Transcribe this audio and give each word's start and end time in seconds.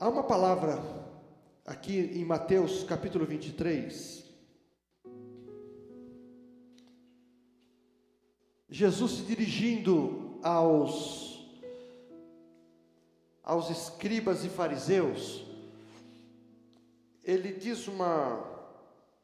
Há 0.00 0.08
uma 0.08 0.24
palavra 0.24 0.82
aqui 1.64 1.96
em 1.96 2.24
Mateus 2.24 2.82
capítulo 2.82 3.24
23. 3.24 4.24
Jesus 8.68 9.12
se 9.12 9.22
dirigindo 9.22 10.40
aos 10.42 11.48
aos 13.40 13.70
escribas 13.70 14.44
e 14.44 14.48
fariseus, 14.48 15.46
ele 17.22 17.52
diz 17.52 17.86
uma 17.86 18.42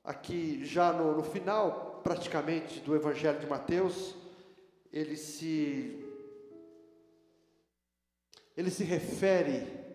aqui 0.05 0.65
já 0.65 0.93
no, 0.93 1.17
no 1.17 1.25
final 1.25 2.01
praticamente 2.05 2.79
do 2.81 2.95
Evangelho 2.95 3.41
de 3.41 3.47
Mateus, 3.47 4.15
ele 4.93 5.17
se 5.17 6.07
ele 8.57 8.71
se 8.71 8.85
refere 8.85 9.90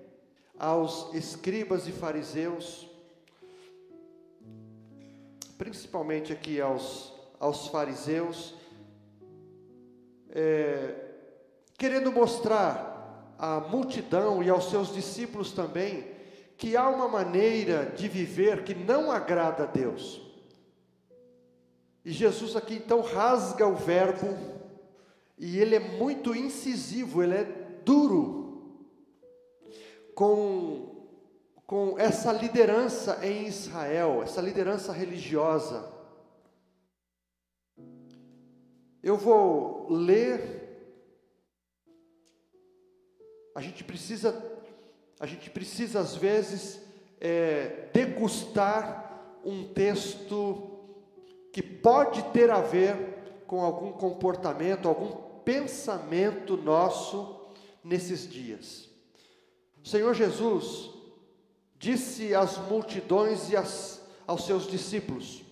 aos 0.57 1.13
escribas 1.13 1.87
e 1.87 1.91
fariseus, 1.91 2.89
principalmente 5.57 6.31
aqui 6.31 6.59
aos, 6.59 7.13
aos 7.39 7.67
fariseus, 7.67 8.55
é, 10.29 10.95
querendo 11.77 12.11
mostrar 12.11 13.35
à 13.37 13.59
multidão 13.59 14.41
e 14.41 14.49
aos 14.49 14.69
seus 14.69 14.93
discípulos 14.93 15.51
também, 15.51 16.07
que 16.57 16.77
há 16.77 16.87
uma 16.89 17.07
maneira 17.07 17.85
de 17.97 18.07
viver 18.07 18.63
que 18.63 18.73
não 18.73 19.11
agrada 19.11 19.63
a 19.63 19.67
Deus. 19.67 20.21
E 22.03 22.11
Jesus 22.11 22.55
aqui 22.55 22.75
então 22.75 23.01
rasga 23.01 23.67
o 23.67 23.75
verbo, 23.75 24.37
e 25.37 25.59
ele 25.59 25.75
é 25.75 25.79
muito 25.79 26.33
incisivo, 26.33 27.21
ele 27.21 27.35
é 27.35 27.43
duro 27.83 28.44
com, 30.15 31.05
com 31.67 31.99
essa 31.99 32.31
liderança 32.31 33.19
em 33.21 33.45
Israel, 33.45 34.23
essa 34.23 34.41
liderança 34.41 34.93
religiosa. 34.93 35.93
Eu 39.03 39.17
vou 39.17 39.87
ler. 39.91 40.63
A 43.53 43.61
gente 43.61 43.83
precisa, 43.83 44.43
a 45.19 45.25
gente 45.25 45.49
precisa 45.49 45.99
às 45.99 46.15
vezes 46.15 46.81
é, 47.19 47.89
degustar 47.93 49.39
um 49.43 49.67
texto 49.73 50.71
que 51.51 51.61
pode 51.61 52.23
ter 52.31 52.49
a 52.49 52.61
ver 52.61 53.43
com 53.45 53.61
algum 53.61 53.91
comportamento, 53.91 54.87
algum 54.87 55.11
pensamento 55.43 56.57
nosso 56.57 57.39
nesses 57.83 58.27
dias. 58.27 58.94
O 59.85 59.87
Senhor 59.87 60.15
Jesus 60.15 60.89
disse 61.77 62.33
às 62.33 62.57
multidões 62.57 63.51
e 63.51 63.55
às, 63.55 64.01
aos 64.25 64.43
seus 64.47 64.65
discípulos: 64.65 65.43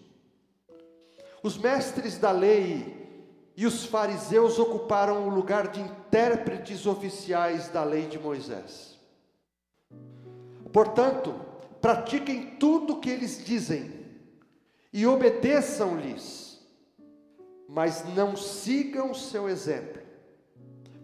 Os 1.44 1.56
mestres 1.56 2.17
da 2.17 2.31
lei 2.31 3.52
e 3.56 3.67
os 3.67 3.86
fariseus 3.86 4.58
ocuparam 4.58 5.28
o 5.28 5.30
lugar 5.30 5.67
de 5.67 5.80
intérpretes 5.80 6.88
oficiais 6.88 7.67
da 7.67 7.84
lei 7.84 8.08
de 8.08 8.17
Moisés. 8.17 8.98
Portanto, 10.72 11.40
pratiquem 11.80 12.56
tudo 12.56 12.94
o 12.94 13.00
que 13.00 13.12
eles 13.12 13.45
dizem 13.45 14.03
e 14.92 15.06
obedeçam-lhes, 15.06 16.59
mas 17.70 18.03
não 18.16 18.36
sigam 18.36 19.12
o 19.12 19.16
seu 19.16 19.47
exemplo, 19.47 20.02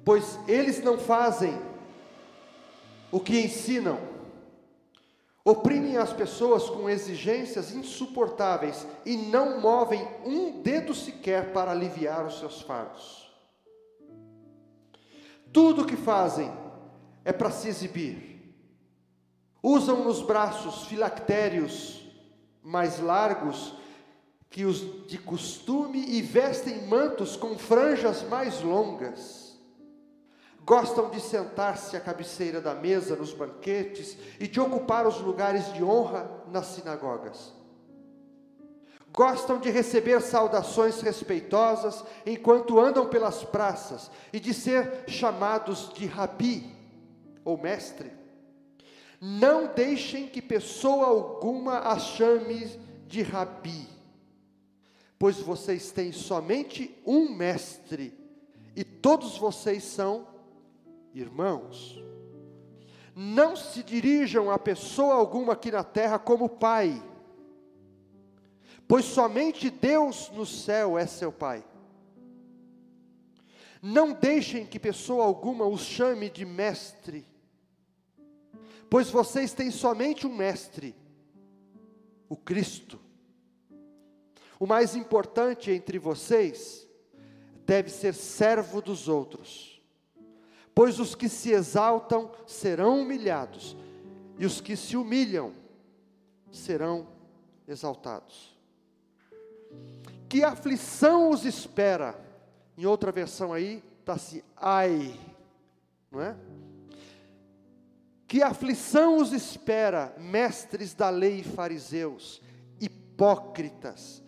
pois 0.04 0.40
eles 0.48 0.84
não 0.84 0.98
fazem 0.98 1.70
o 3.12 3.20
que 3.20 3.40
ensinam, 3.40 4.00
oprimem 5.44 5.98
as 5.98 6.14
pessoas 6.14 6.70
com 6.70 6.90
exigências 6.90 7.74
insuportáveis 7.74 8.86
e 9.06 9.18
não 9.18 9.60
movem 9.60 10.08
um 10.26 10.62
dedo 10.62 10.94
sequer 10.94 11.52
para 11.52 11.72
aliviar 11.72 12.26
os 12.26 12.40
seus 12.40 12.62
fardos. 12.62 13.30
Tudo 15.52 15.82
o 15.82 15.86
que 15.86 15.96
fazem 15.96 16.52
é 17.26 17.34
para 17.34 17.50
se 17.50 17.68
exibir. 17.68 18.56
Usam 19.62 20.04
nos 20.04 20.22
braços 20.22 20.86
filactérios 20.86 22.08
mais 22.62 23.00
largos 23.00 23.74
que 24.50 24.66
os 24.66 25.08
de 25.08 25.18
costume 25.18 26.00
e 26.00 26.22
vestem 26.22 26.88
mantos 26.88 27.36
com 27.36 27.58
franjas 27.58 28.22
mais 28.24 28.62
longas 28.62 29.49
gostam 30.70 31.10
de 31.10 31.20
sentar-se 31.20 31.98
à 31.98 32.00
cabeceira 32.00 32.62
da 32.62 32.76
mesa 32.76 33.16
nos 33.16 33.34
banquetes 33.34 34.16
e 34.40 34.48
de 34.48 34.60
ocupar 34.60 35.08
os 35.08 35.20
lugares 35.20 35.74
de 35.74 35.84
honra 35.84 36.30
nas 36.52 36.68
sinagogas. 36.68 37.52
Gostam 39.12 39.58
de 39.58 39.72
receber 39.72 40.22
saudações 40.22 41.02
respeitosas 41.02 42.04
enquanto 42.24 42.80
andam 42.80 43.10
pelas 43.10 43.44
praças 43.44 44.12
e 44.32 44.40
de 44.40 44.54
ser 44.54 45.06
chamados 45.08 45.92
de 45.92 46.06
rabi 46.06 46.72
ou 47.44 47.58
mestre. 47.58 48.12
Não 49.20 49.74
deixem 49.74 50.28
que 50.28 50.40
pessoa 50.40 51.08
alguma 51.08 51.80
as 51.80 52.04
chame 52.04 52.80
de 53.08 53.24
rabi, 53.24 53.90
pois 55.18 55.40
vocês 55.40 55.92
têm 55.92 56.12
somente 56.12 56.96
um 57.04 57.36
mestre 57.36 58.14
e 58.76 58.84
todos 58.84 59.36
vocês 59.36 59.84
são 59.84 60.29
Irmãos, 61.14 62.02
não 63.16 63.56
se 63.56 63.84
dirijam 63.84 64.52
a 64.52 64.60
pessoa 64.60 65.16
alguma 65.16 65.54
aqui 65.54 65.72
na 65.72 65.84
terra 65.84 66.20
como 66.20 66.48
Pai, 66.48 67.04
pois 68.88 69.06
somente 69.06 69.70
Deus 69.70 70.30
no 70.30 70.46
céu 70.46 70.98
é 70.98 71.06
seu 71.06 71.32
Pai. 71.32 71.66
Não 73.82 74.14
deixem 74.14 74.66
que 74.66 74.80
pessoa 74.80 75.26
alguma 75.26 75.66
os 75.66 75.82
chame 75.82 76.30
de 76.30 76.46
mestre, 76.46 77.26
pois 78.90 79.10
vocês 79.10 79.54
têm 79.54 79.72
somente 79.72 80.28
um 80.28 80.36
mestre, 80.36 80.96
o 82.28 82.36
Cristo. 82.36 83.00
O 84.60 84.68
mais 84.68 84.96
importante 84.96 85.72
entre 85.72 85.98
vocês 85.98 86.88
deve 87.66 87.90
ser 87.90 88.14
servo 88.14 88.82
dos 88.82 89.08
outros 89.08 89.79
Pois 90.74 91.00
os 91.00 91.16
que 91.16 91.28
se 91.28 91.52
exaltam 91.52 92.32
serão 92.46 93.02
humilhados, 93.02 93.76
e 94.38 94.46
os 94.46 94.62
que 94.62 94.76
se 94.76 94.96
humilham 94.96 95.54
serão 96.52 97.08
exaltados. 97.68 98.58
Que 100.28 100.44
aflição 100.44 101.30
os 101.30 101.46
espera? 101.46 102.20
Em 102.78 102.86
outra 102.86 103.12
versão 103.12 103.52
aí, 103.52 103.84
está 104.00 104.14
assim, 104.14 104.42
ai, 104.56 105.20
não 106.10 106.22
é? 106.22 106.36
Que 108.28 108.42
aflição 108.42 109.18
os 109.18 109.34
espera, 109.34 110.16
mestres 110.18 110.94
da 110.94 111.10
lei 111.10 111.40
e 111.40 111.44
fariseus, 111.44 112.42
hipócritas, 112.80 114.24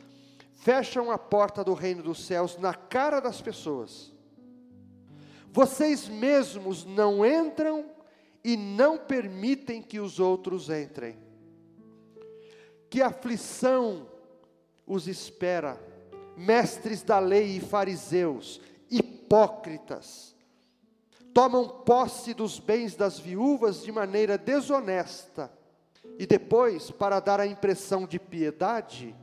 fecham 0.56 1.12
a 1.12 1.18
porta 1.18 1.64
do 1.64 1.74
reino 1.74 2.04
dos 2.04 2.26
céus 2.26 2.58
na 2.58 2.74
cara 2.74 3.20
das 3.20 3.42
pessoas 3.42 4.12
vocês 5.52 6.08
mesmos 6.08 6.86
não 6.86 7.26
entram 7.26 7.86
e 8.44 8.56
não 8.56 8.98
permitem 8.98 9.82
que 9.82 10.00
os 10.00 10.20
outros 10.20 10.70
entrem. 10.70 11.18
Que 12.90 13.02
aflição 13.02 14.08
os 14.88 15.08
espera, 15.08 15.80
mestres 16.38 17.04
da 17.04 17.20
lei 17.20 17.58
e 17.58 17.60
fariseus, 17.60 18.62
hipócritas. 18.90 20.36
Tomam 21.34 21.68
posse 21.68 22.34
dos 22.34 22.60
bens 22.60 22.96
das 22.96 23.20
viúvas 23.20 23.84
de 23.84 23.92
maneira 23.92 24.38
desonesta 24.38 25.52
e 26.18 26.26
depois, 26.26 26.92
para 26.92 27.20
dar 27.20 27.40
a 27.40 27.48
impressão 27.48 28.06
de 28.06 28.20
piedade, 28.20 29.16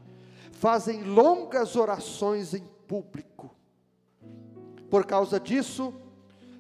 fazem 0.53 1.03
longas 1.03 1.77
orações 1.77 2.55
em 2.55 2.65
público. 2.87 3.55
Por 4.91 5.05
causa 5.05 5.39
disso, 5.39 5.95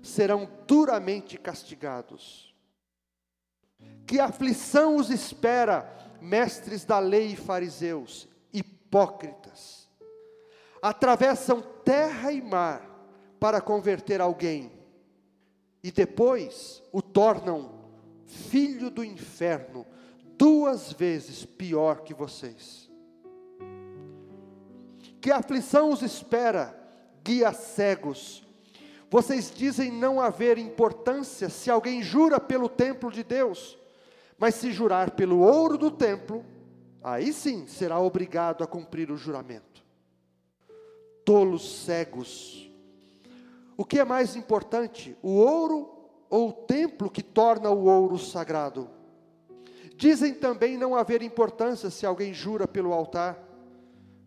serão 0.03 0.49
duramente 0.67 1.37
castigados. 1.39 2.55
Que 4.07 4.19
aflição 4.19 4.97
os 4.97 5.11
espera, 5.11 5.89
mestres 6.21 6.85
da 6.85 6.99
lei 6.99 7.33
e 7.33 7.37
fariseus, 7.37 8.29
hipócritas. 8.53 9.89
Atravessam 10.81 11.61
terra 11.85 12.33
e 12.33 12.41
mar 12.41 12.89
para 13.39 13.61
converter 13.61 14.21
alguém, 14.21 14.73
e 15.83 15.93
depois 15.93 16.83
o 16.93 17.01
tornam 17.01 17.79
filho 18.27 18.91
do 18.91 19.05
inferno, 19.05 19.87
duas 20.37 20.93
vezes 20.93 21.45
pior 21.45 22.03
que 22.03 22.13
vocês. 22.13 22.91
Que 25.21 25.31
aflição 25.31 25.91
os 25.91 26.03
espera, 26.03 26.79
guia 27.25 27.53
cegos, 27.53 28.47
vocês 29.11 29.51
dizem 29.55 29.91
não 29.91 30.21
haver 30.21 30.59
importância 30.59 31.49
se 31.49 31.71
alguém 31.71 32.03
jura 32.03 32.39
pelo 32.39 32.69
templo 32.69 33.11
de 33.11 33.25
Deus, 33.25 33.79
Mas 34.39 34.55
se 34.55 34.71
jurar 34.71 35.11
pelo 35.11 35.41
ouro 35.41 35.77
do 35.77 35.91
templo, 35.91 36.45
aí 37.03 37.33
sim 37.33 37.67
será 37.67 37.99
obrigado 37.99 38.63
a 38.63 38.69
cumprir 38.69 39.11
o 39.11 39.17
juramento. 39.17 39.85
Tolos 41.25 41.85
cegos. 41.85 42.71
O 43.77 43.85
que 43.85 43.99
é 43.99 44.05
mais 44.05 44.37
importante, 44.37 45.17
o 45.23 45.31
ouro 45.39 45.93
ou 46.31 46.51
o 46.51 46.53
templo 46.53 47.11
que 47.11 47.23
torna 47.23 47.69
o 47.71 47.87
ouro 47.87 48.17
sagrado? 48.17 48.89
Dizem 49.97 50.35
também 50.35 50.79
não 50.79 50.95
haver 50.95 51.21
importância 51.21 51.91
se 51.91 52.07
alguém 52.07 52.33
jura 52.33 52.69
pelo 52.69 52.93
altar, 52.93 53.37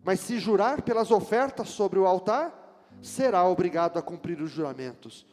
mas 0.04 0.20
se 0.20 0.38
jurar 0.38 0.82
pelas 0.82 1.10
ofertas 1.10 1.70
sobre 1.70 1.98
o 1.98 2.06
altar, 2.06 2.61
será 3.02 3.44
obrigado 3.46 3.98
a 3.98 4.02
cumprir 4.02 4.40
os 4.40 4.50
juramentos. 4.50 5.26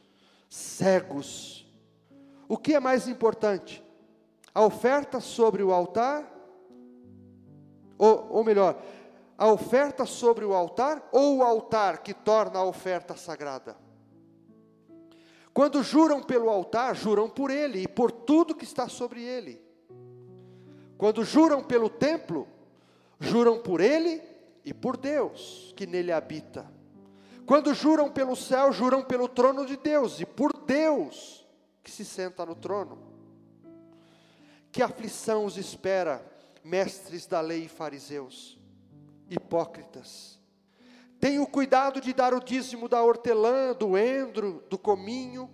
Cegos. 0.49 1.65
O 2.47 2.57
que 2.57 2.73
é 2.73 2.79
mais 2.79 3.07
importante? 3.07 3.83
A 4.53 4.65
oferta 4.65 5.19
sobre 5.19 5.63
o 5.63 5.71
altar 5.71 6.39
ou, 7.99 8.27
ou 8.29 8.43
melhor, 8.45 8.81
a 9.37 9.51
oferta 9.51 10.05
sobre 10.05 10.45
o 10.45 10.53
altar 10.53 11.07
ou 11.11 11.37
o 11.37 11.43
altar 11.43 12.01
que 12.01 12.13
torna 12.13 12.59
a 12.59 12.63
oferta 12.63 13.15
sagrada? 13.15 13.75
Quando 15.53 15.83
juram 15.83 16.23
pelo 16.23 16.49
altar, 16.49 16.95
juram 16.95 17.29
por 17.29 17.51
ele 17.51 17.83
e 17.83 17.87
por 17.87 18.09
tudo 18.09 18.55
que 18.55 18.63
está 18.63 18.87
sobre 18.87 19.21
ele. 19.21 19.61
Quando 20.97 21.23
juram 21.25 21.61
pelo 21.61 21.89
templo, 21.89 22.47
juram 23.19 23.61
por 23.61 23.81
ele 23.81 24.21
e 24.63 24.73
por 24.73 24.95
Deus 24.95 25.73
que 25.75 25.85
nele 25.85 26.11
habita. 26.11 26.78
Quando 27.49 27.73
juram 27.73 28.11
pelo 28.11 28.35
céu, 28.35 28.71
juram 28.71 29.03
pelo 29.03 29.27
trono 29.27 29.65
de 29.65 29.75
Deus 29.75 30.19
e 30.19 30.25
por 30.27 30.53
Deus 30.53 31.43
que 31.81 31.89
se 31.89 32.05
senta 32.05 32.45
no 32.45 32.53
trono. 32.53 33.11
Que 34.71 34.83
aflição 34.83 35.45
os 35.45 35.57
espera 35.57 36.23
mestres 36.63 37.25
da 37.25 37.41
lei 37.41 37.63
e 37.63 37.67
fariseus, 37.67 38.59
hipócritas. 39.27 40.39
Tenham 41.19 41.43
cuidado 41.43 41.99
de 41.99 42.13
dar 42.13 42.35
o 42.35 42.39
dízimo 42.39 42.87
da 42.87 43.01
hortelã, 43.01 43.73
do 43.73 43.97
endro, 43.97 44.63
do 44.69 44.77
cominho, 44.77 45.49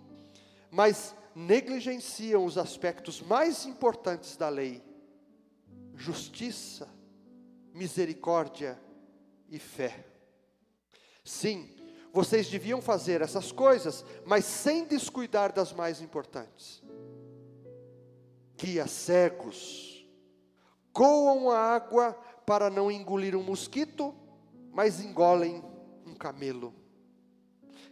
mas 0.69 1.15
negligenciam 1.33 2.43
os 2.43 2.57
aspectos 2.57 3.21
mais 3.21 3.65
importantes 3.65 4.35
da 4.35 4.49
lei: 4.49 4.83
justiça, 5.95 6.89
misericórdia 7.73 8.77
e 9.47 9.57
fé. 9.57 10.05
Sim, 11.23 11.74
vocês 12.15 12.47
deviam 12.49 12.81
fazer 12.81 13.21
essas 13.21 13.51
coisas, 13.51 14.05
mas 14.25 14.45
sem 14.45 14.85
descuidar 14.85 15.51
das 15.51 15.73
mais 15.73 15.99
importantes. 15.99 16.81
Guia 18.55 18.87
cegos, 18.87 20.07
coam 20.93 21.51
a 21.51 21.59
água 21.59 22.13
para 22.45 22.69
não 22.69 22.89
engolir 22.89 23.35
um 23.35 23.43
mosquito, 23.43 24.15
mas 24.71 25.01
engolem 25.01 25.61
um 26.07 26.13
camelo. 26.13 26.73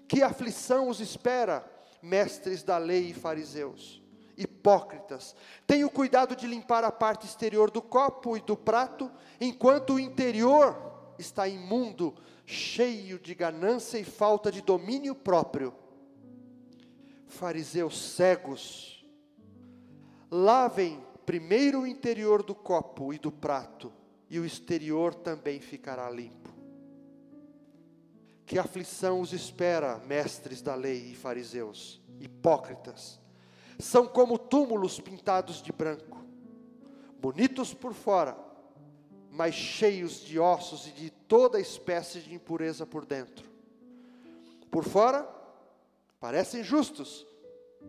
Que 0.07 0.23
aflição 0.23 0.87
os 0.87 1.01
espera, 1.01 1.69
mestres 2.01 2.63
da 2.63 2.77
lei 2.77 3.09
e 3.09 3.13
fariseus, 3.13 4.01
hipócritas. 4.37 5.35
Tenham 5.67 5.89
cuidado 5.89 6.33
de 6.33 6.47
limpar 6.47 6.85
a 6.85 6.91
parte 6.93 7.25
exterior 7.25 7.69
do 7.69 7.81
copo 7.81 8.37
e 8.37 8.39
do 8.39 8.55
prato, 8.55 9.11
enquanto 9.41 9.95
o 9.95 9.99
interior 9.99 11.13
está 11.19 11.45
imundo, 11.45 12.15
cheio 12.45 13.19
de 13.19 13.33
ganância 13.33 13.97
e 13.97 14.03
falta 14.03 14.51
de 14.51 14.61
domínio 14.61 15.15
próprio. 15.15 15.73
Fariseus 17.27 17.99
cegos, 17.99 19.05
lavem 20.29 21.03
primeiro 21.25 21.81
o 21.81 21.87
interior 21.87 22.43
do 22.43 22.53
copo 22.53 23.13
e 23.13 23.17
do 23.17 23.31
prato, 23.31 23.91
e 24.29 24.39
o 24.39 24.45
exterior 24.45 25.15
também 25.15 25.59
ficará 25.59 26.09
limpo. 26.09 26.53
Que 28.45 28.59
aflição 28.59 29.21
os 29.21 29.33
espera, 29.33 29.97
mestres 30.05 30.61
da 30.61 30.75
lei 30.75 31.11
e 31.11 31.15
fariseus, 31.15 32.01
hipócritas! 32.19 33.19
São 33.79 34.05
como 34.05 34.37
túmulos 34.37 34.99
pintados 34.99 35.61
de 35.61 35.71
branco, 35.71 36.23
bonitos 37.19 37.73
por 37.73 37.93
fora, 37.93 38.37
mas 39.33 39.55
cheios 39.55 40.21
de 40.21 40.37
ossos 40.37 40.85
e 40.85 40.91
de 40.91 41.09
toda 41.09 41.59
espécie 41.59 42.19
de 42.19 42.35
impureza 42.35 42.85
por 42.85 43.03
dentro. 43.03 43.49
Por 44.69 44.83
fora, 44.83 45.27
parecem 46.19 46.63
justos, 46.63 47.25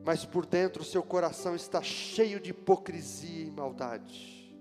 mas 0.06 0.24
por 0.24 0.46
dentro 0.46 0.82
seu 0.82 1.02
coração 1.02 1.54
está 1.54 1.82
cheio 1.82 2.40
de 2.40 2.48
hipocrisia 2.48 3.44
e 3.44 3.50
maldade. 3.50 4.56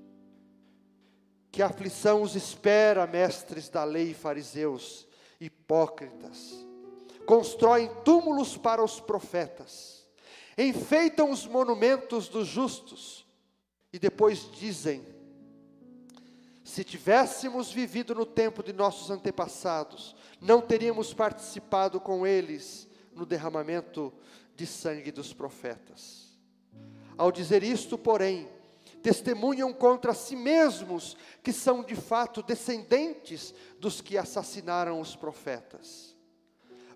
Que 1.53 1.61
aflição 1.61 2.21
os 2.21 2.35
espera, 2.35 3.07
mestres 3.07 3.69
da 3.69 3.85
lei 3.85 4.11
e 4.11 4.13
fariseus, 4.13 5.07
hipócritas. 5.39 6.53
Constroem 7.25 7.89
túmulos 8.03 8.57
para 8.57 8.83
os 8.83 8.99
profetas, 8.99 10.05
enfeitam 10.57 11.31
os 11.31 11.47
monumentos 11.47 12.27
dos 12.27 12.45
justos, 12.45 13.25
e 13.93 13.97
depois 13.97 14.51
dizem: 14.51 15.12
se 16.63 16.83
tivéssemos 16.83 17.71
vivido 17.71 18.15
no 18.15 18.25
tempo 18.25 18.63
de 18.63 18.71
nossos 18.71 19.11
antepassados, 19.11 20.15
não 20.39 20.61
teríamos 20.61 21.13
participado 21.13 21.99
com 21.99 22.25
eles 22.25 22.87
no 23.13 23.25
derramamento 23.25 24.13
de 24.55 24.65
sangue 24.65 25.11
dos 25.11 25.33
profetas. 25.33 26.31
Ao 27.17 27.31
dizer 27.31 27.63
isto, 27.63 27.97
porém, 27.97 28.49
testemunham 29.01 29.73
contra 29.73 30.13
si 30.13 30.35
mesmos 30.35 31.17
que 31.43 31.51
são 31.51 31.83
de 31.83 31.95
fato 31.95 32.41
descendentes 32.41 33.53
dos 33.77 33.99
que 33.99 34.17
assassinaram 34.17 35.01
os 35.01 35.15
profetas. 35.15 36.15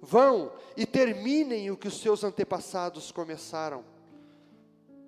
Vão 0.01 0.53
e 0.77 0.85
terminem 0.85 1.69
o 1.69 1.77
que 1.77 1.87
os 1.87 1.99
seus 1.99 2.23
antepassados 2.23 3.11
começaram. 3.11 3.83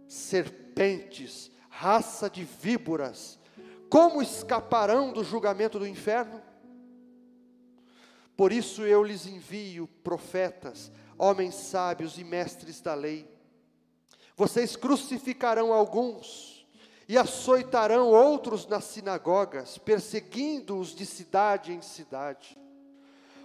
Serpentes, 0.07 1.49
raça 1.69 2.29
de 2.29 2.43
víboras, 2.43 3.38
como 3.89 4.21
escaparão 4.21 5.11
do 5.11 5.23
julgamento 5.23 5.79
do 5.79 5.87
inferno? 5.87 6.41
Por 8.37 8.53
isso 8.53 8.83
eu 8.83 9.03
lhes 9.03 9.25
envio 9.25 9.87
profetas, 10.03 10.91
homens 11.17 11.55
sábios 11.55 12.17
e 12.17 12.23
mestres 12.23 12.79
da 12.79 12.93
lei. 12.93 13.27
Vocês 14.37 14.75
crucificarão 14.75 15.73
alguns 15.73 16.65
e 17.07 17.17
açoitarão 17.17 18.09
outros 18.11 18.67
nas 18.67 18.85
sinagogas, 18.85 19.77
perseguindo-os 19.79 20.95
de 20.95 21.05
cidade 21.05 21.73
em 21.73 21.81
cidade. 21.81 22.57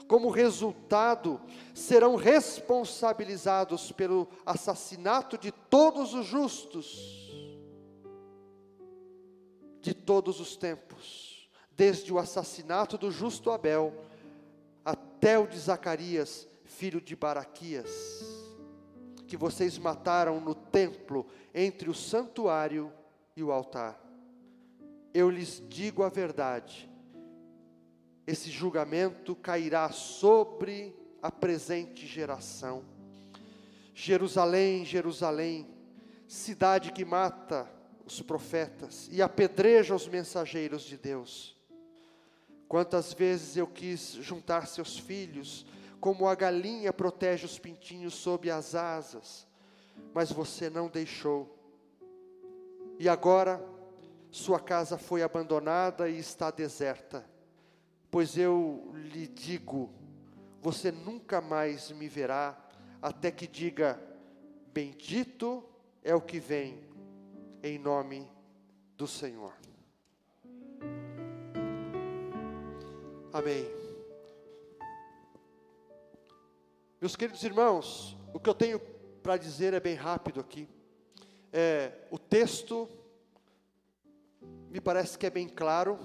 Como 0.07 0.29
resultado, 0.29 1.41
serão 1.75 2.15
responsabilizados 2.15 3.91
pelo 3.91 4.29
assassinato 4.45 5.39
de 5.39 5.51
todos 5.51 6.13
os 6.13 6.27
justos 6.27 7.24
todos 10.05 10.41
os 10.41 10.57
tempos, 10.57 11.49
desde 11.73 12.13
o 12.13 12.19
assassinato 12.19 12.97
do 12.99 13.11
justo 13.11 13.51
Abel 13.51 13.93
até 14.85 15.39
o 15.39 15.47
de 15.47 15.59
Zacarias, 15.59 16.47
filho 16.65 17.01
de 17.01 17.17
Baraquias, 17.17 17.91
que 19.27 19.37
vocês 19.37 19.79
mataram 19.79 20.41
no 20.41 20.55
templo, 20.55 21.27
entre 21.55 21.89
o 21.89 21.95
santuário 21.95 22.93
e 23.35 23.43
o 23.43 23.51
altar. 23.51 24.01
Eu 25.13 25.31
lhes 25.31 25.63
digo 25.69 26.03
a 26.03 26.09
verdade, 26.09 26.91
esse 28.27 28.51
julgamento 28.51 29.35
cairá 29.35 29.91
sobre 29.91 30.95
a 31.23 31.31
presente 31.31 32.07
geração. 32.07 32.85
Jerusalém, 33.95 34.85
Jerusalém, 34.85 35.69
cidade 36.27 36.93
que 36.93 37.05
mata 37.05 37.71
os 38.07 38.21
profetas 38.21 39.09
e 39.11 39.23
apedreja 39.23 39.95
os 39.95 40.07
mensageiros 40.07 40.83
de 40.83 40.97
Deus. 40.97 41.57
Quantas 42.69 43.13
vezes 43.13 43.57
eu 43.57 43.67
quis 43.67 44.13
juntar 44.21 44.67
seus 44.67 44.99
filhos 44.99 45.67
como 46.01 46.29
a 46.29 46.35
galinha 46.35 46.93
protege 46.93 47.47
os 47.47 47.59
pintinhos 47.59 48.15
sob 48.15 48.51
as 48.51 48.75
asas, 48.75 49.47
mas 50.13 50.31
você 50.31 50.69
não 50.69 50.89
deixou. 50.89 51.59
E 52.99 53.09
agora 53.09 53.65
sua 54.31 54.61
casa 54.61 54.99
foi 54.99 55.23
abandonada 55.23 56.09
e 56.09 56.19
está 56.19 56.51
deserta. 56.51 57.25
Pois 58.11 58.37
eu 58.37 58.93
lhe 58.95 59.27
digo: 59.27 59.91
você 60.61 60.91
nunca 60.91 61.41
mais 61.41 61.91
me 61.91 62.09
verá, 62.09 62.59
até 63.01 63.31
que 63.31 63.47
diga: 63.47 64.01
Bendito 64.73 65.65
é 66.03 66.15
o 66.15 66.21
que 66.21 66.41
vem, 66.41 66.83
em 67.65 67.79
nome 67.79 68.31
do 68.95 69.07
Senhor. 69.07 69.55
Amém. 73.33 73.65
Meus 77.01 77.17
queridos 77.17 77.43
irmãos, 77.43 78.19
o 78.35 78.39
que 78.39 78.51
eu 78.51 78.55
tenho 78.55 78.79
para 79.23 79.39
dizer 79.39 79.73
é 79.73 79.81
bem 79.81 79.95
rápido 79.95 80.41
aqui. 80.41 80.69
É, 81.51 82.07
o 82.11 82.19
texto 82.19 82.87
me 84.69 84.79
parece 84.79 85.19
que 85.19 85.25
é 85.25 85.31
bem 85.31 85.49
claro. 85.49 85.99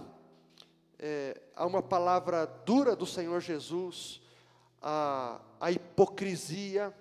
É, 0.98 1.42
há 1.58 1.66
uma 1.66 1.84
palavra 1.84 2.46
dura 2.46 2.96
do 2.96 3.06
Senhor 3.06 3.42
Jesus, 3.42 4.22
a, 4.82 5.42
a 5.60 5.70
hipocrisia. 5.74 6.96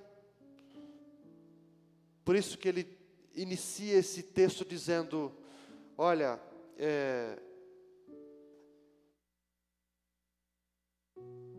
Por 2.25 2.35
isso 2.35 2.59
que 2.59 2.69
ele 2.69 2.98
inicia 3.43 3.99
esse 3.99 4.23
texto 4.23 4.65
dizendo: 4.65 5.33
Olha, 5.97 6.41
é, 6.77 7.39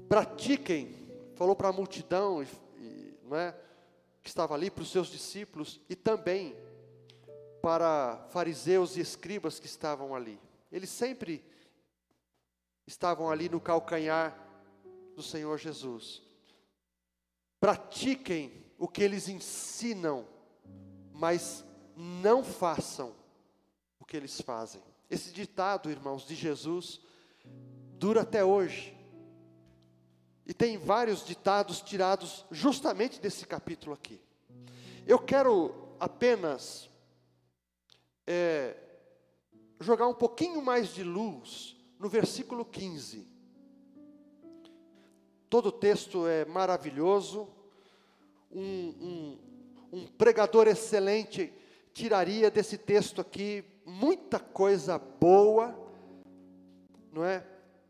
pratiquem, 0.07 0.95
falou 1.35 1.55
para 1.55 1.69
a 1.69 1.73
multidão, 1.73 2.45
não 3.23 3.37
é, 3.37 3.55
que 4.21 4.29
estava 4.29 4.53
ali, 4.53 4.69
para 4.69 4.81
os 4.81 4.91
seus 4.91 5.07
discípulos 5.07 5.79
e 5.89 5.95
também 5.95 6.55
para 7.61 8.27
fariseus 8.29 8.95
e 8.95 9.01
escribas 9.01 9.59
que 9.59 9.65
estavam 9.65 10.15
ali. 10.15 10.39
Eles 10.71 10.89
sempre 10.89 11.43
estavam 12.87 13.29
ali 13.29 13.49
no 13.49 13.59
calcanhar 13.59 14.37
do 15.15 15.21
Senhor 15.21 15.57
Jesus. 15.57 16.21
Pratiquem 17.59 18.65
o 18.77 18.87
que 18.87 19.03
eles 19.03 19.27
ensinam, 19.27 20.25
mas 21.11 21.65
não 21.99 22.41
façam 22.41 23.13
o 23.99 24.05
que 24.05 24.15
eles 24.15 24.39
fazem. 24.39 24.81
Esse 25.09 25.33
ditado, 25.33 25.91
irmãos, 25.91 26.25
de 26.25 26.33
Jesus, 26.33 27.01
dura 27.97 28.21
até 28.21 28.41
hoje. 28.41 28.97
E 30.47 30.53
tem 30.53 30.77
vários 30.77 31.25
ditados 31.25 31.81
tirados 31.81 32.45
justamente 32.49 33.19
desse 33.19 33.45
capítulo 33.45 33.93
aqui. 33.93 34.21
Eu 35.05 35.19
quero 35.19 35.89
apenas 35.99 36.89
é, 38.25 38.77
jogar 39.81 40.07
um 40.07 40.13
pouquinho 40.13 40.61
mais 40.61 40.93
de 40.93 41.03
luz 41.03 41.75
no 41.99 42.07
versículo 42.07 42.63
15. 42.63 43.27
Todo 45.49 45.65
o 45.65 45.71
texto 45.73 46.25
é 46.25 46.45
maravilhoso. 46.45 47.49
Um, 48.49 48.61
um, 48.61 49.39
um 49.91 50.07
pregador 50.07 50.65
excelente 50.67 51.53
tiraria 51.99 52.49
desse 52.49 52.77
texto 52.77 53.19
aqui 53.19 53.61
muita 53.85 54.39
coisa 54.39 54.97
boa, 54.97 55.77
não 57.11 57.25
é? 57.25 57.45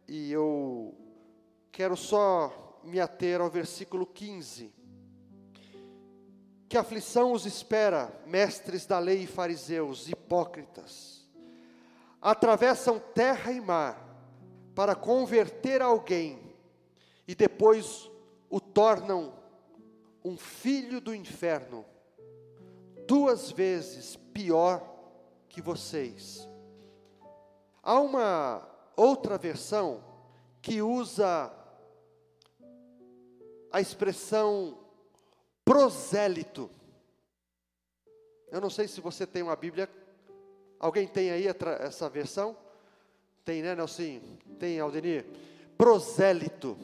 E 0.08 0.32
eu 0.32 0.96
quero 1.72 1.96
só 1.96 2.82
me 2.84 3.00
ater 3.00 3.40
ao 3.40 3.52
versículo 3.52 4.08
15. 4.08 4.74
Que 6.68 6.76
aflição 6.76 7.34
os 7.34 7.46
espera, 7.46 8.12
mestres 8.26 8.88
da 8.88 8.98
lei 8.98 9.26
e 9.26 9.28
fariseus, 9.28 10.10
hipócritas. 10.10 11.30
Atravessam 12.20 12.98
terra 13.14 13.52
e 13.52 13.62
mar 13.62 14.10
para 14.74 14.96
converter 14.96 15.84
alguém 15.84 16.40
e 17.28 17.36
depois 17.36 18.10
o 18.50 18.60
tornam 18.60 19.36
um 20.26 20.36
filho 20.36 21.00
do 21.00 21.14
inferno, 21.14 21.86
duas 23.10 23.50
vezes 23.50 24.16
pior 24.16 24.88
que 25.50 25.64
vocês. 25.64 26.48
Há 27.82 28.00
uma 28.00 28.70
outra 28.96 29.36
versão 29.36 30.04
que 30.62 30.80
usa 30.80 31.52
a 33.72 33.82
expressão 33.82 34.78
prosélito. 35.66 36.70
Eu 38.52 38.62
não 38.62 38.70
sei 38.70 38.88
se 38.88 39.02
você 39.02 39.26
tem 39.26 39.42
uma 39.42 39.56
Bíblia. 39.56 39.90
Alguém 40.80 41.08
tem 41.08 41.32
aí 41.32 41.48
essa 41.80 42.08
versão? 42.12 42.56
Tem, 43.44 43.64
né, 43.64 43.74
Nelson? 43.74 44.22
Tem, 44.60 44.80
Aldenir? 44.80 45.26
Prosélito. 45.76 46.78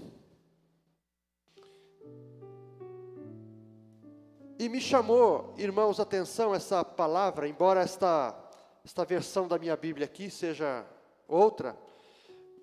E 4.57 4.69
me 4.69 4.79
chamou, 4.79 5.53
irmãos, 5.57 5.99
atenção 5.99 6.55
essa 6.55 6.81
palavra, 6.81 7.45
embora 7.45 7.81
esta, 7.81 8.33
esta 8.85 9.03
versão 9.03 9.49
da 9.49 9.59
minha 9.59 9.75
Bíblia 9.75 10.05
aqui 10.05 10.29
seja 10.29 10.85
outra, 11.27 11.77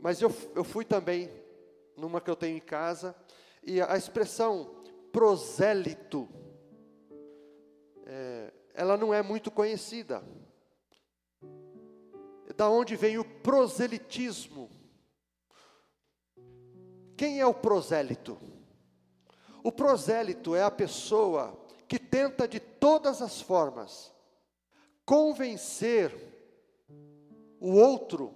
mas 0.01 0.23
eu, 0.23 0.35
eu 0.55 0.65
fui 0.65 0.87
também 0.87 1.31
numa 1.95 2.19
que 2.19 2.31
eu 2.31 2.37
tenho 2.37 2.57
em 2.57 2.61
casa, 2.61 3.15
e 3.63 3.79
a 3.79 3.95
expressão 3.95 4.75
prosélito, 5.13 6.27
é, 8.07 8.51
ela 8.73 8.97
não 8.97 9.13
é 9.13 9.21
muito 9.21 9.51
conhecida. 9.51 10.25
Da 12.57 12.71
onde 12.71 12.97
vem 12.97 13.19
o 13.19 13.25
proselitismo? 13.25 14.71
Quem 17.19 17.39
é 17.39 17.47
o 17.47 17.53
prosélito? 17.53 18.39
O 19.63 19.71
prosélito 19.71 20.57
é 20.57 20.63
a 20.63 20.71
pessoa 20.71 21.62
que 21.93 21.99
tenta 21.99 22.49
de 22.49 22.59
todas 22.59 23.21
as 23.21 23.43
formas 23.43 24.11
convencer 25.05 26.11
o 27.61 27.73
outro 27.75 28.35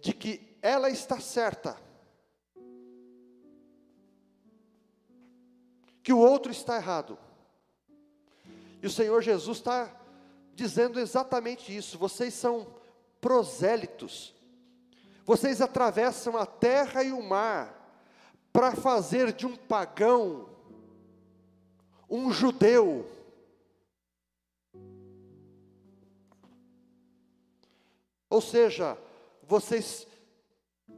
de 0.00 0.12
que 0.12 0.56
ela 0.62 0.88
está 0.88 1.18
certa 1.18 1.76
que 6.00 6.12
o 6.12 6.18
outro 6.20 6.52
está 6.52 6.76
errado. 6.76 7.18
E 8.80 8.86
o 8.86 8.90
Senhor 8.90 9.20
Jesus 9.20 9.58
está 9.58 9.92
dizendo 10.54 11.00
exatamente 11.00 11.76
isso. 11.76 11.98
Vocês 11.98 12.34
são 12.34 12.72
prosélitos. 13.20 14.32
Vocês 15.24 15.60
atravessam 15.60 16.36
a 16.36 16.46
terra 16.46 17.02
e 17.02 17.10
o 17.10 17.20
mar 17.20 18.00
para 18.52 18.76
fazer 18.76 19.32
de 19.32 19.44
um 19.44 19.56
pagão 19.56 20.55
um 22.08 22.32
judeu. 22.32 23.10
Ou 28.28 28.40
seja, 28.40 28.98
vocês 29.42 30.06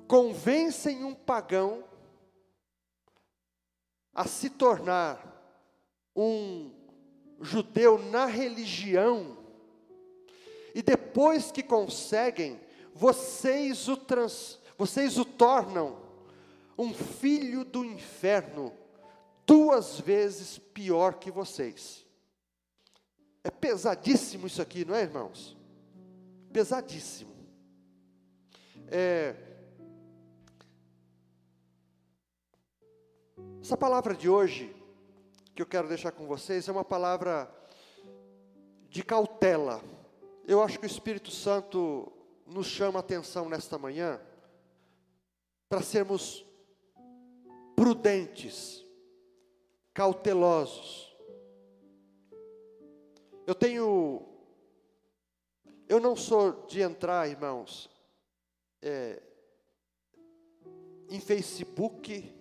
convencem 0.07 1.05
um 1.05 1.15
pagão 1.15 1.85
a 4.15 4.27
se 4.27 4.51
tornar 4.51 5.25
um 6.17 6.73
judeu 7.41 7.99
na 7.99 8.27
religião, 8.27 9.39
e 10.75 10.83
depois 10.83 11.53
que 11.53 11.63
conseguem, 11.63 12.61
vocês 12.93 13.87
o, 13.89 13.97
trans, 13.97 14.59
vocês 14.77 15.19
o 15.19 15.25
tornam 15.25 15.97
um 16.77 16.93
filho 16.93 17.65
do 17.65 17.85
inferno, 17.85 18.73
duas 19.49 19.99
vezes 19.99 20.59
pior 20.59 21.15
que 21.15 21.31
vocês. 21.31 22.07
É 23.43 23.51
pesadíssimo 23.51 24.47
isso 24.47 24.61
aqui, 24.61 24.85
não 24.85 24.95
é, 24.95 25.01
irmãos? 25.01 25.57
Pesadíssimo. 26.53 27.35
É, 28.89 29.35
Essa 33.61 33.77
palavra 33.77 34.15
de 34.15 34.31
hoje, 34.31 34.75
que 35.55 35.61
eu 35.61 35.67
quero 35.67 35.89
deixar 35.89 36.13
com 36.13 36.27
vocês, 36.27 36.69
é 36.69 36.73
uma 36.73 36.85
palavra 36.85 37.53
de 38.89 39.03
cautela. 39.03 39.83
Eu 40.47 40.63
acho 40.63 40.79
que 40.79 40.87
o 40.87 40.91
Espírito 40.91 41.31
Santo 41.31 42.11
nos 42.47 42.67
chama 42.67 42.99
a 42.99 43.01
atenção 43.01 43.47
nesta 43.47 43.77
manhã 43.77 44.19
para 45.69 45.83
sermos 45.83 46.47
prudentes, 47.77 48.83
cautelosos. 49.99 51.13
Eu 53.45 53.53
tenho, 53.53 54.23
eu 55.89 55.99
não 55.99 56.15
sou 56.15 56.67
de 56.69 56.81
entrar, 56.81 57.29
irmãos, 57.29 57.91
é, 58.81 59.21
em 61.11 61.19
Facebook, 61.19 62.33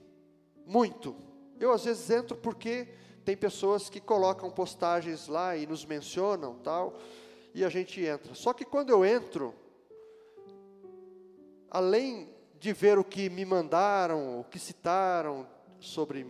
muito. 0.67 1.15
Eu 1.59 1.71
às 1.71 1.83
vezes 1.83 2.07
entro 2.11 2.37
porque 2.37 2.89
tem 3.25 3.35
pessoas 3.35 3.89
que 3.89 3.99
colocam 3.99 4.51
postagens 4.51 5.27
lá 5.27 5.57
e 5.57 5.65
nos 5.65 5.83
mencionam, 5.83 6.59
tal, 6.59 6.93
e 7.55 7.65
a 7.65 7.69
gente 7.69 7.99
entra. 8.05 8.35
Só 8.35 8.53
que 8.53 8.65
quando 8.65 8.91
eu 8.91 9.03
entro, 9.03 9.51
além 11.71 12.29
de 12.59 12.71
ver 12.71 12.99
o 12.99 13.03
que 13.03 13.31
me 13.31 13.45
mandaram, 13.45 14.41
o 14.41 14.43
que 14.43 14.59
citaram 14.59 15.49
sobre 15.79 16.23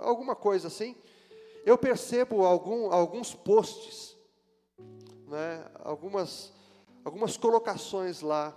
alguma 0.00 0.34
coisa 0.34 0.68
assim, 0.68 0.96
eu 1.64 1.76
percebo 1.76 2.44
algum, 2.44 2.90
alguns 2.90 3.34
posts, 3.34 4.16
né, 5.26 5.64
algumas, 5.80 6.52
algumas 7.04 7.36
colocações 7.36 8.20
lá, 8.20 8.56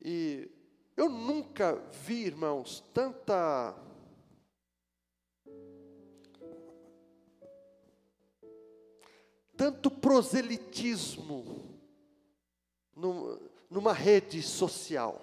e 0.00 0.50
eu 0.96 1.08
nunca 1.08 1.74
vi, 2.04 2.24
irmãos, 2.24 2.82
tanta 2.94 3.74
tanto 9.56 9.90
proselitismo 9.90 11.78
numa 13.70 13.92
rede 13.92 14.42
social. 14.42 15.20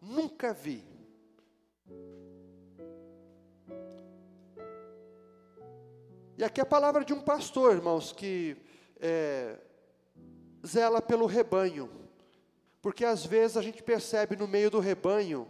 Nunca 0.00 0.52
vi. 0.52 0.84
E 6.40 6.44
aqui 6.44 6.58
é 6.58 6.62
a 6.62 6.66
palavra 6.66 7.04
de 7.04 7.12
um 7.12 7.20
pastor, 7.20 7.76
irmãos, 7.76 8.12
que 8.12 8.56
é, 8.98 9.58
zela 10.66 11.02
pelo 11.02 11.26
rebanho. 11.26 11.90
Porque 12.80 13.04
às 13.04 13.26
vezes 13.26 13.58
a 13.58 13.62
gente 13.62 13.82
percebe 13.82 14.36
no 14.36 14.48
meio 14.48 14.70
do 14.70 14.78
rebanho 14.78 15.46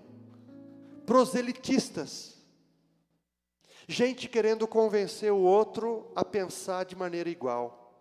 proselitistas, 1.07 2.37
gente 3.87 4.29
querendo 4.29 4.67
convencer 4.67 5.33
o 5.33 5.39
outro 5.39 6.11
a 6.17 6.25
pensar 6.25 6.85
de 6.85 6.97
maneira 6.97 7.31
igual. 7.31 7.95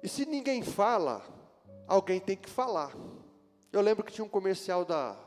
E 0.00 0.08
se 0.08 0.24
ninguém 0.26 0.62
fala, 0.62 1.26
alguém 1.88 2.20
tem 2.20 2.36
que 2.36 2.48
falar. 2.48 2.94
Eu 3.72 3.80
lembro 3.80 4.04
que 4.04 4.12
tinha 4.12 4.24
um 4.24 4.28
comercial 4.28 4.84
da, 4.84 5.18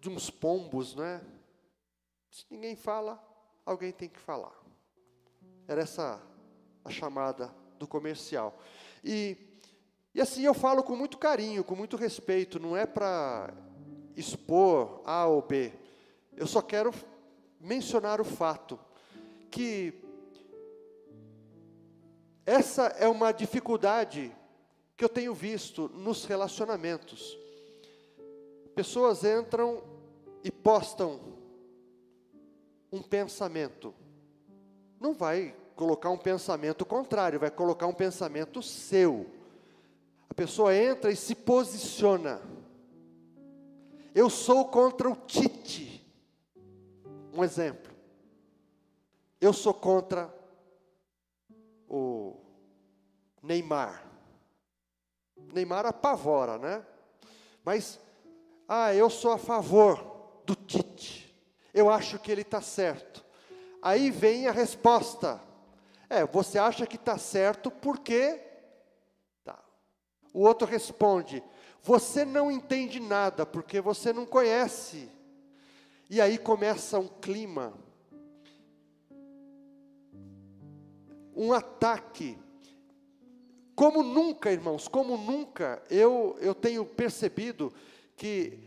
de 0.00 0.10
uns 0.10 0.28
pombos, 0.28 0.96
não 0.96 1.04
é? 1.04 1.20
Se 2.32 2.44
ninguém 2.50 2.74
fala, 2.74 3.27
alguém 3.68 3.92
tem 3.92 4.08
que 4.08 4.18
falar. 4.18 4.58
Era 5.66 5.82
essa 5.82 6.18
a 6.82 6.90
chamada 6.90 7.54
do 7.78 7.86
comercial. 7.86 8.58
E, 9.04 9.36
e 10.14 10.22
assim 10.22 10.42
eu 10.42 10.54
falo 10.54 10.82
com 10.82 10.96
muito 10.96 11.18
carinho, 11.18 11.62
com 11.62 11.76
muito 11.76 11.94
respeito, 11.94 12.58
não 12.58 12.74
é 12.74 12.86
para 12.86 13.52
expor 14.16 15.02
A 15.04 15.26
ou 15.26 15.42
B. 15.42 15.70
Eu 16.34 16.46
só 16.46 16.62
quero 16.62 16.94
mencionar 17.60 18.22
o 18.22 18.24
fato 18.24 18.78
que 19.50 20.02
essa 22.46 22.86
é 22.98 23.06
uma 23.06 23.32
dificuldade 23.32 24.34
que 24.96 25.04
eu 25.04 25.10
tenho 25.10 25.34
visto 25.34 25.90
nos 25.90 26.24
relacionamentos. 26.24 27.36
Pessoas 28.74 29.24
entram 29.24 29.82
e 30.42 30.50
postam 30.50 31.37
um 32.92 33.02
pensamento. 33.02 33.94
Não 35.00 35.14
vai 35.14 35.54
colocar 35.76 36.10
um 36.10 36.18
pensamento 36.18 36.84
contrário, 36.84 37.38
vai 37.38 37.50
colocar 37.50 37.86
um 37.86 37.94
pensamento 37.94 38.62
seu. 38.62 39.26
A 40.28 40.34
pessoa 40.34 40.74
entra 40.74 41.10
e 41.10 41.16
se 41.16 41.34
posiciona. 41.34 42.42
Eu 44.14 44.28
sou 44.28 44.64
contra 44.66 45.08
o 45.08 45.14
Tite. 45.14 46.04
Um 47.32 47.44
exemplo. 47.44 47.92
Eu 49.40 49.52
sou 49.52 49.72
contra 49.72 50.34
o 51.88 52.36
Neymar. 53.42 54.04
Neymar 55.52 55.86
apavora, 55.86 56.58
né? 56.58 56.84
Mas, 57.64 58.00
ah, 58.66 58.92
eu 58.94 59.08
sou 59.08 59.30
a 59.30 59.38
favor 59.38 60.42
do 60.44 60.56
Tite. 60.56 61.17
Eu 61.72 61.90
acho 61.90 62.18
que 62.18 62.30
ele 62.30 62.42
está 62.42 62.60
certo. 62.60 63.24
Aí 63.82 64.10
vem 64.10 64.46
a 64.46 64.52
resposta. 64.52 65.40
É, 66.08 66.24
você 66.26 66.58
acha 66.58 66.86
que 66.86 66.96
está 66.96 67.18
certo 67.18 67.70
porque. 67.70 68.40
Tá. 69.44 69.58
O 70.32 70.40
outro 70.40 70.66
responde: 70.66 71.42
Você 71.82 72.24
não 72.24 72.50
entende 72.50 72.98
nada 72.98 73.44
porque 73.44 73.80
você 73.80 74.12
não 74.12 74.26
conhece. 74.26 75.08
E 76.10 76.20
aí 76.20 76.38
começa 76.38 76.98
um 76.98 77.08
clima, 77.08 77.74
um 81.36 81.52
ataque. 81.52 82.38
Como 83.74 84.02
nunca, 84.02 84.50
irmãos, 84.50 84.88
como 84.88 85.16
nunca 85.16 85.80
eu, 85.88 86.36
eu 86.40 86.54
tenho 86.54 86.84
percebido 86.84 87.72
que 88.16 88.58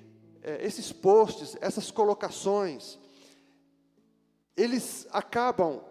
é, 0.43 0.65
esses 0.65 0.91
posts, 0.91 1.58
essas 1.62 1.91
colocações, 1.91 2.97
eles 4.56 5.08
acabam 5.12 5.82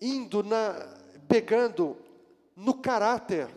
indo 0.00 0.42
na, 0.42 0.74
pegando 1.28 1.96
no 2.56 2.74
caráter 2.74 3.48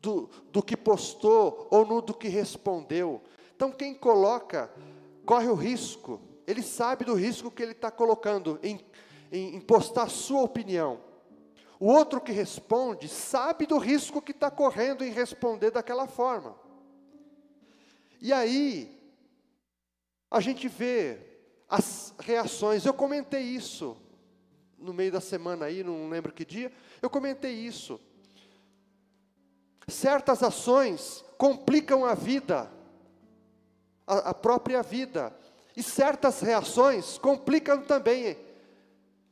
do, 0.00 0.28
do 0.52 0.62
que 0.62 0.76
postou 0.76 1.66
ou 1.70 1.86
no 1.86 2.00
do 2.00 2.14
que 2.14 2.28
respondeu. 2.28 3.22
Então, 3.54 3.72
quem 3.72 3.94
coloca, 3.94 4.70
corre 5.24 5.48
o 5.48 5.54
risco, 5.54 6.20
ele 6.46 6.62
sabe 6.62 7.04
do 7.04 7.14
risco 7.14 7.50
que 7.50 7.62
ele 7.62 7.72
está 7.72 7.90
colocando 7.90 8.58
em, 8.62 8.78
em, 9.32 9.56
em 9.56 9.60
postar 9.60 10.08
sua 10.08 10.42
opinião. 10.42 11.00
O 11.78 11.86
outro 11.86 12.20
que 12.20 12.32
responde 12.32 13.08
sabe 13.08 13.66
do 13.66 13.78
risco 13.78 14.22
que 14.22 14.32
está 14.32 14.50
correndo 14.50 15.04
em 15.04 15.10
responder 15.10 15.70
daquela 15.70 16.06
forma. 16.06 16.65
E 18.20 18.32
aí, 18.32 18.96
a 20.30 20.40
gente 20.40 20.68
vê 20.68 21.18
as 21.68 22.14
reações. 22.18 22.84
Eu 22.84 22.94
comentei 22.94 23.42
isso 23.42 23.96
no 24.78 24.92
meio 24.92 25.10
da 25.10 25.20
semana 25.20 25.66
aí, 25.66 25.82
não 25.82 26.08
lembro 26.08 26.32
que 26.32 26.44
dia, 26.44 26.70
eu 27.00 27.08
comentei 27.08 27.52
isso. 27.52 28.00
Certas 29.88 30.42
ações 30.42 31.24
complicam 31.38 32.04
a 32.04 32.14
vida, 32.14 32.70
a, 34.06 34.30
a 34.30 34.34
própria 34.34 34.82
vida, 34.82 35.34
e 35.76 35.82
certas 35.82 36.40
reações 36.40 37.18
complicam 37.18 37.82
também 37.82 38.36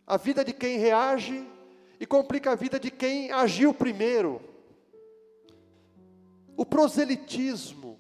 a 0.06 0.16
vida 0.16 0.44
de 0.44 0.52
quem 0.52 0.78
reage 0.78 1.46
e 1.98 2.06
complica 2.06 2.52
a 2.52 2.54
vida 2.54 2.78
de 2.78 2.90
quem 2.90 3.30
agiu 3.30 3.72
primeiro. 3.72 4.40
O 6.56 6.64
proselitismo, 6.64 7.98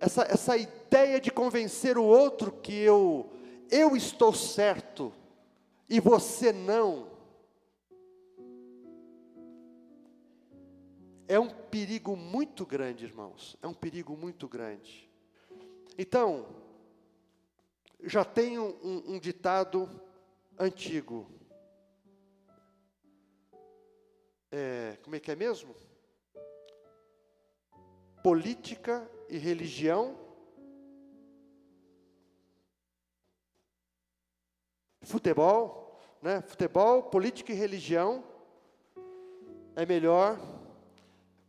essa, 0.00 0.22
essa 0.22 0.56
ideia 0.56 1.20
de 1.20 1.30
convencer 1.30 1.98
o 1.98 2.04
outro 2.04 2.52
que 2.52 2.74
eu 2.74 3.30
eu 3.70 3.94
estou 3.96 4.32
certo 4.32 5.12
e 5.88 6.00
você 6.00 6.52
não, 6.52 7.10
é 11.26 11.38
um 11.38 11.48
perigo 11.48 12.16
muito 12.16 12.64
grande, 12.64 13.04
irmãos. 13.04 13.56
É 13.62 13.66
um 13.66 13.74
perigo 13.74 14.16
muito 14.16 14.48
grande. 14.48 15.08
Então, 15.96 16.46
já 18.02 18.24
tem 18.24 18.58
um, 18.58 19.14
um 19.14 19.18
ditado 19.18 19.88
antigo. 20.58 21.26
É, 24.50 24.98
como 25.02 25.16
é 25.16 25.20
que 25.20 25.30
é 25.30 25.36
mesmo? 25.36 25.74
Política 28.22 29.08
e 29.28 29.38
religião 29.38 30.16
futebol, 35.08 35.98
né? 36.20 36.42
Futebol, 36.42 37.04
política 37.04 37.52
e 37.52 37.54
religião 37.54 38.22
é 39.74 39.86
melhor, 39.86 40.38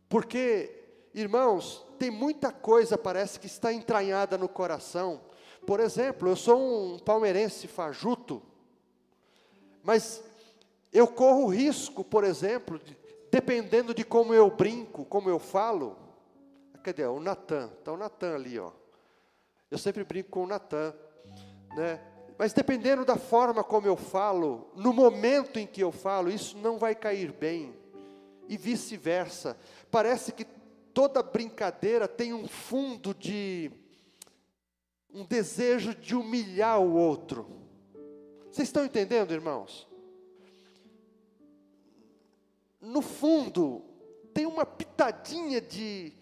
porque, 0.08 0.84
irmãos, 1.12 1.86
tem 1.98 2.10
muita 2.10 2.50
coisa 2.50 2.96
parece 2.96 3.38
que 3.38 3.46
está 3.46 3.72
entranhada 3.72 4.38
no 4.38 4.48
coração. 4.48 5.20
Por 5.66 5.78
exemplo, 5.78 6.28
eu 6.28 6.36
sou 6.36 6.58
um 6.58 6.98
palmeirense 6.98 7.66
fajuto, 7.66 8.42
mas 9.82 10.22
eu 10.92 11.06
corro 11.06 11.46
risco, 11.46 12.02
por 12.02 12.24
exemplo, 12.24 12.78
de, 12.78 12.96
dependendo 13.30 13.92
de 13.92 14.04
como 14.04 14.32
eu 14.32 14.50
brinco, 14.50 15.04
como 15.04 15.28
eu 15.28 15.38
falo. 15.38 15.98
Cadê? 16.82 17.04
O 17.04 17.20
Natan, 17.20 17.70
está 17.78 17.92
o 17.92 17.96
Natan 17.96 18.34
ali, 18.34 18.58
ó. 18.58 18.72
Eu 19.70 19.78
sempre 19.78 20.02
brinco 20.02 20.30
com 20.30 20.44
o 20.44 20.46
Natan, 20.46 20.94
né? 21.76 22.00
Mas 22.38 22.52
dependendo 22.52 23.04
da 23.04 23.16
forma 23.16 23.62
como 23.62 23.86
eu 23.86 23.96
falo, 23.96 24.70
no 24.74 24.92
momento 24.92 25.58
em 25.58 25.66
que 25.66 25.82
eu 25.82 25.92
falo, 25.92 26.30
isso 26.30 26.56
não 26.56 26.78
vai 26.78 26.94
cair 26.94 27.32
bem. 27.32 27.74
E 28.48 28.56
vice-versa. 28.56 29.56
Parece 29.90 30.32
que 30.32 30.46
toda 30.94 31.22
brincadeira 31.22 32.08
tem 32.08 32.32
um 32.32 32.48
fundo 32.48 33.14
de 33.14 33.70
um 35.12 35.24
desejo 35.24 35.94
de 35.94 36.14
humilhar 36.14 36.80
o 36.80 36.94
outro. 36.94 37.46
Vocês 38.50 38.68
estão 38.68 38.84
entendendo, 38.84 39.32
irmãos? 39.32 39.86
No 42.80 43.02
fundo, 43.02 43.84
tem 44.32 44.46
uma 44.46 44.64
pitadinha 44.64 45.60
de, 45.60 46.12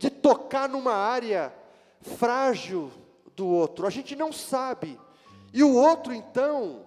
de 0.00 0.08
tocar 0.08 0.66
numa 0.66 0.94
área 0.94 1.54
frágil 2.00 2.90
do 3.36 3.46
outro. 3.46 3.86
A 3.86 3.90
gente 3.90 4.16
não 4.16 4.32
sabe. 4.32 4.98
E 5.52 5.62
o 5.62 5.74
outro, 5.74 6.14
então, 6.14 6.86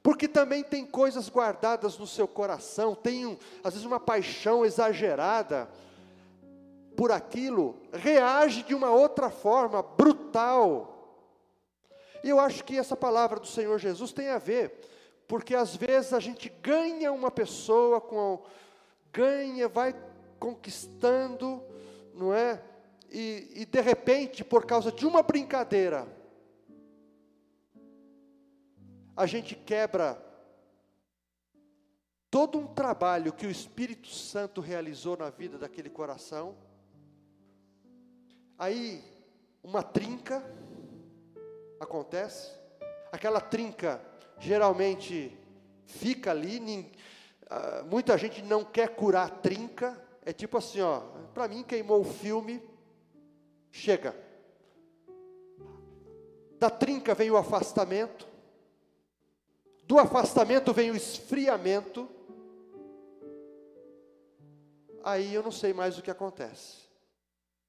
porque 0.00 0.28
também 0.28 0.62
tem 0.62 0.86
coisas 0.86 1.28
guardadas 1.28 1.98
no 1.98 2.06
seu 2.06 2.28
coração, 2.28 2.94
tem 2.94 3.36
às 3.64 3.74
vezes 3.74 3.84
uma 3.84 3.98
paixão 3.98 4.64
exagerada 4.64 5.68
por 6.96 7.10
aquilo, 7.10 7.76
reage 7.92 8.62
de 8.62 8.76
uma 8.76 8.92
outra 8.92 9.28
forma, 9.28 9.82
brutal. 9.82 11.18
E 12.22 12.28
eu 12.28 12.38
acho 12.38 12.62
que 12.62 12.78
essa 12.78 12.96
palavra 12.96 13.40
do 13.40 13.46
Senhor 13.46 13.76
Jesus 13.76 14.12
tem 14.12 14.28
a 14.28 14.38
ver, 14.38 14.88
porque 15.26 15.56
às 15.56 15.74
vezes 15.74 16.12
a 16.12 16.20
gente 16.20 16.48
ganha 16.62 17.10
uma 17.10 17.30
pessoa 17.30 18.00
com 18.00 18.40
ganha, 19.12 19.66
vai 19.68 19.96
conquistando, 20.38 21.62
não 22.14 22.32
é? 22.32 22.62
E, 23.10 23.48
e 23.56 23.66
de 23.66 23.80
repente, 23.80 24.42
por 24.42 24.64
causa 24.64 24.90
de 24.90 25.06
uma 25.06 25.22
brincadeira, 25.22 26.06
a 29.16 29.26
gente 29.26 29.54
quebra 29.54 30.20
todo 32.30 32.58
um 32.58 32.66
trabalho 32.66 33.32
que 33.32 33.46
o 33.46 33.50
Espírito 33.50 34.08
Santo 34.08 34.60
realizou 34.62 35.16
na 35.18 35.28
vida 35.28 35.58
daquele 35.58 35.90
coração. 35.90 36.56
Aí, 38.58 39.04
uma 39.62 39.82
trinca 39.82 40.42
acontece, 41.78 42.50
aquela 43.12 43.40
trinca 43.40 44.00
geralmente 44.38 45.36
fica 45.84 46.30
ali, 46.30 46.90
ah, 47.50 47.84
muita 47.84 48.16
gente 48.16 48.40
não 48.40 48.64
quer 48.64 48.88
curar 48.96 49.26
a 49.26 49.30
trinca, 49.30 50.02
é 50.24 50.32
tipo 50.32 50.56
assim, 50.56 50.80
ó, 50.80 51.02
para 51.32 51.48
mim 51.48 51.62
queimou 51.62 52.00
o 52.00 52.04
filme, 52.04 52.62
chega. 53.70 54.14
Da 56.58 56.70
trinca 56.70 57.14
vem 57.14 57.30
o 57.30 57.36
afastamento, 57.36 58.28
do 59.84 59.98
afastamento 59.98 60.72
vem 60.72 60.90
o 60.90 60.96
esfriamento, 60.96 62.08
aí 65.02 65.34
eu 65.34 65.42
não 65.42 65.50
sei 65.50 65.72
mais 65.72 65.98
o 65.98 66.02
que 66.02 66.10
acontece. 66.10 66.82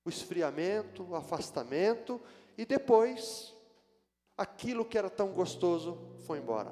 O 0.06 0.10
esfriamento, 0.10 1.04
o 1.04 1.16
afastamento, 1.16 2.22
e 2.58 2.66
depois, 2.66 3.56
aquilo 4.38 4.86
que 4.86 4.98
era 4.98 5.10
tão 5.10 5.30
gostoso 5.30 5.98
foi 6.28 6.38
embora. 6.38 6.72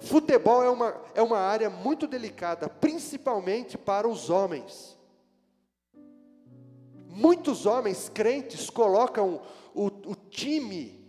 Futebol 0.00 0.62
é 0.62 0.70
uma, 0.70 1.02
é 1.14 1.22
uma 1.22 1.38
área 1.38 1.70
muito 1.70 2.06
delicada, 2.06 2.68
principalmente 2.68 3.78
para 3.78 4.08
os 4.08 4.30
homens. 4.30 4.99
Muitos 7.12 7.66
homens 7.66 8.08
crentes 8.08 8.70
colocam 8.70 9.42
o, 9.74 9.86
o 9.86 10.14
time 10.14 11.04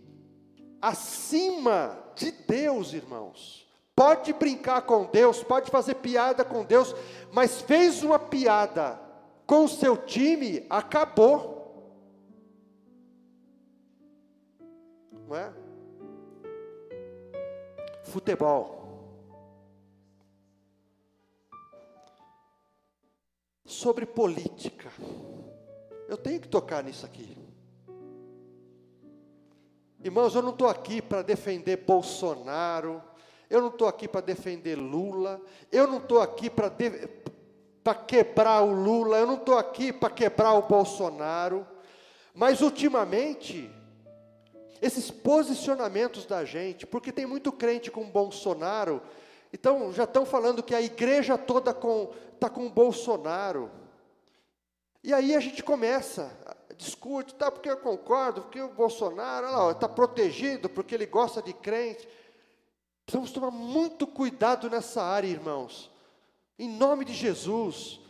acima 0.80 1.96
de 2.16 2.32
Deus, 2.32 2.92
irmãos. 2.92 3.62
Pode 3.94 4.32
brincar 4.32 4.82
com 4.82 5.04
Deus, 5.04 5.44
pode 5.44 5.70
fazer 5.70 5.94
piada 5.96 6.44
com 6.44 6.64
Deus, 6.64 6.94
mas 7.30 7.60
fez 7.60 8.02
uma 8.02 8.18
piada 8.18 9.00
com 9.46 9.64
o 9.64 9.68
seu 9.68 9.96
time, 9.96 10.66
acabou. 10.68 11.62
Não 15.28 15.36
é? 15.36 15.52
Futebol. 18.02 18.82
Sobre 23.64 24.04
política. 24.04 24.90
Eu 26.12 26.18
tenho 26.18 26.38
que 26.38 26.48
tocar 26.48 26.84
nisso 26.84 27.06
aqui. 27.06 27.38
Irmãos, 30.04 30.34
eu 30.34 30.42
não 30.42 30.50
estou 30.50 30.68
aqui 30.68 31.00
para 31.00 31.22
defender 31.22 31.78
Bolsonaro, 31.86 33.02
eu 33.48 33.62
não 33.62 33.68
estou 33.68 33.88
aqui 33.88 34.06
para 34.06 34.20
defender 34.20 34.74
Lula, 34.74 35.40
eu 35.70 35.86
não 35.86 35.96
estou 35.96 36.20
aqui 36.20 36.50
para 36.50 36.68
de, 36.68 37.08
quebrar 38.06 38.60
o 38.60 38.74
Lula, 38.74 39.16
eu 39.16 39.26
não 39.26 39.36
estou 39.36 39.56
aqui 39.56 39.90
para 39.90 40.10
quebrar 40.10 40.52
o 40.52 40.68
Bolsonaro, 40.68 41.66
mas 42.34 42.60
ultimamente, 42.60 43.70
esses 44.82 45.10
posicionamentos 45.10 46.26
da 46.26 46.44
gente, 46.44 46.86
porque 46.86 47.10
tem 47.10 47.24
muito 47.24 47.50
crente 47.50 47.90
com 47.90 48.04
Bolsonaro, 48.04 49.00
então 49.50 49.90
já 49.94 50.04
estão 50.04 50.26
falando 50.26 50.62
que 50.62 50.74
a 50.74 50.82
igreja 50.82 51.38
toda 51.38 51.70
está 51.70 51.80
com, 51.80 52.12
tá 52.38 52.50
com 52.50 52.68
Bolsonaro, 52.68 53.70
e 55.02 55.12
aí 55.12 55.34
a 55.34 55.40
gente 55.40 55.62
começa 55.62 56.30
discute, 56.82 57.34
tá, 57.34 57.50
porque 57.50 57.70
eu 57.70 57.76
concordo, 57.76 58.42
porque 58.42 58.60
o 58.60 58.68
Bolsonaro 58.68 59.70
está 59.70 59.88
protegido, 59.88 60.68
porque 60.68 60.94
ele 60.94 61.06
gosta 61.06 61.40
de 61.40 61.52
crente. 61.52 62.08
Precisamos 63.06 63.32
tomar 63.32 63.50
muito 63.50 64.06
cuidado 64.06 64.68
nessa 64.68 65.02
área, 65.02 65.28
irmãos. 65.28 65.90
Em 66.58 66.68
nome 66.68 67.04
de 67.04 67.14
Jesus. 67.14 68.00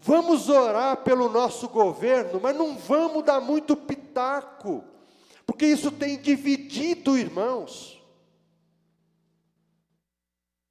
Vamos 0.00 0.48
orar 0.48 0.98
pelo 0.98 1.28
nosso 1.28 1.68
governo, 1.68 2.40
mas 2.40 2.54
não 2.54 2.76
vamos 2.76 3.24
dar 3.24 3.40
muito 3.40 3.74
pitaco, 3.74 4.84
porque 5.46 5.64
isso 5.64 5.90
tem 5.90 6.20
dividido, 6.20 7.16
irmãos. 7.16 8.02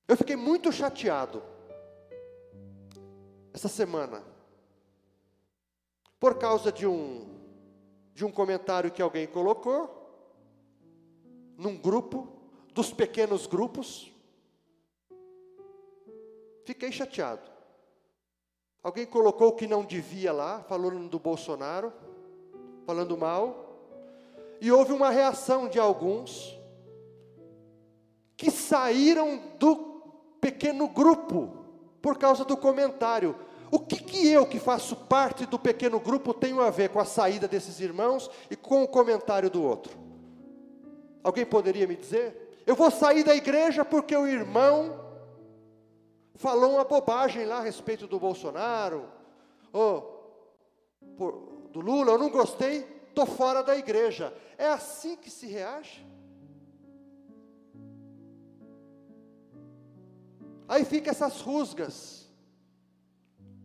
Eu 0.08 0.16
fiquei 0.16 0.36
muito 0.36 0.72
chateado 0.72 1.42
essa 3.54 3.68
semana 3.68 4.33
por 6.24 6.36
causa 6.36 6.72
de 6.72 6.88
um 6.88 7.28
de 8.14 8.24
um 8.24 8.32
comentário 8.32 8.90
que 8.90 9.02
alguém 9.02 9.28
colocou 9.28 9.90
num 11.58 11.76
grupo 11.76 12.30
dos 12.74 12.94
pequenos 12.94 13.46
grupos. 13.46 14.10
Fiquei 16.64 16.94
chateado. 16.94 17.52
Alguém 18.82 19.06
colocou 19.06 19.50
o 19.50 19.56
que 19.58 19.68
não 19.68 19.84
devia 19.84 20.32
lá, 20.32 20.64
falando 20.64 21.10
do 21.10 21.20
Bolsonaro, 21.20 21.92
falando 22.86 23.18
mal, 23.18 23.78
e 24.62 24.72
houve 24.72 24.94
uma 24.94 25.10
reação 25.10 25.68
de 25.68 25.78
alguns 25.78 26.58
que 28.38 28.50
saíram 28.50 29.58
do 29.60 29.76
pequeno 30.40 30.88
grupo 30.88 31.66
por 32.02 32.18
causa 32.18 32.46
do 32.46 32.56
comentário. 32.56 33.36
O 33.74 33.80
que, 33.80 33.96
que 33.96 34.28
eu, 34.28 34.46
que 34.46 34.60
faço 34.60 34.96
parte 34.96 35.48
do 35.48 35.58
pequeno 35.58 36.00
grupo, 36.00 36.32
tenho 36.32 36.62
a 36.62 36.70
ver 36.70 36.90
com 36.90 37.00
a 37.00 37.06
saída 37.06 37.48
desses 37.48 37.80
irmãos 37.80 38.30
e 38.48 38.56
com 38.56 38.84
o 38.84 38.88
comentário 38.88 39.50
do 39.50 39.64
outro? 39.64 39.98
Alguém 41.24 41.44
poderia 41.44 41.88
me 41.88 41.96
dizer? 41.96 42.62
Eu 42.68 42.76
vou 42.76 42.92
sair 42.92 43.24
da 43.24 43.36
igreja 43.36 43.84
porque 43.84 44.16
o 44.16 44.28
irmão 44.28 45.04
falou 46.36 46.74
uma 46.76 46.84
bobagem 46.84 47.48
lá 47.48 47.58
a 47.58 47.62
respeito 47.64 48.06
do 48.06 48.20
Bolsonaro, 48.20 49.10
ou 49.72 50.54
por, 51.18 51.32
do 51.72 51.82
Lula, 51.82 52.12
eu 52.12 52.20
não 52.20 52.30
gostei, 52.30 52.86
estou 53.10 53.26
fora 53.26 53.64
da 53.64 53.76
igreja. 53.76 54.32
É 54.56 54.68
assim 54.68 55.16
que 55.16 55.32
se 55.32 55.48
reage? 55.48 56.06
Aí 60.68 60.86
fica 60.86 61.10
essas 61.10 61.42
rusgas 61.42 62.23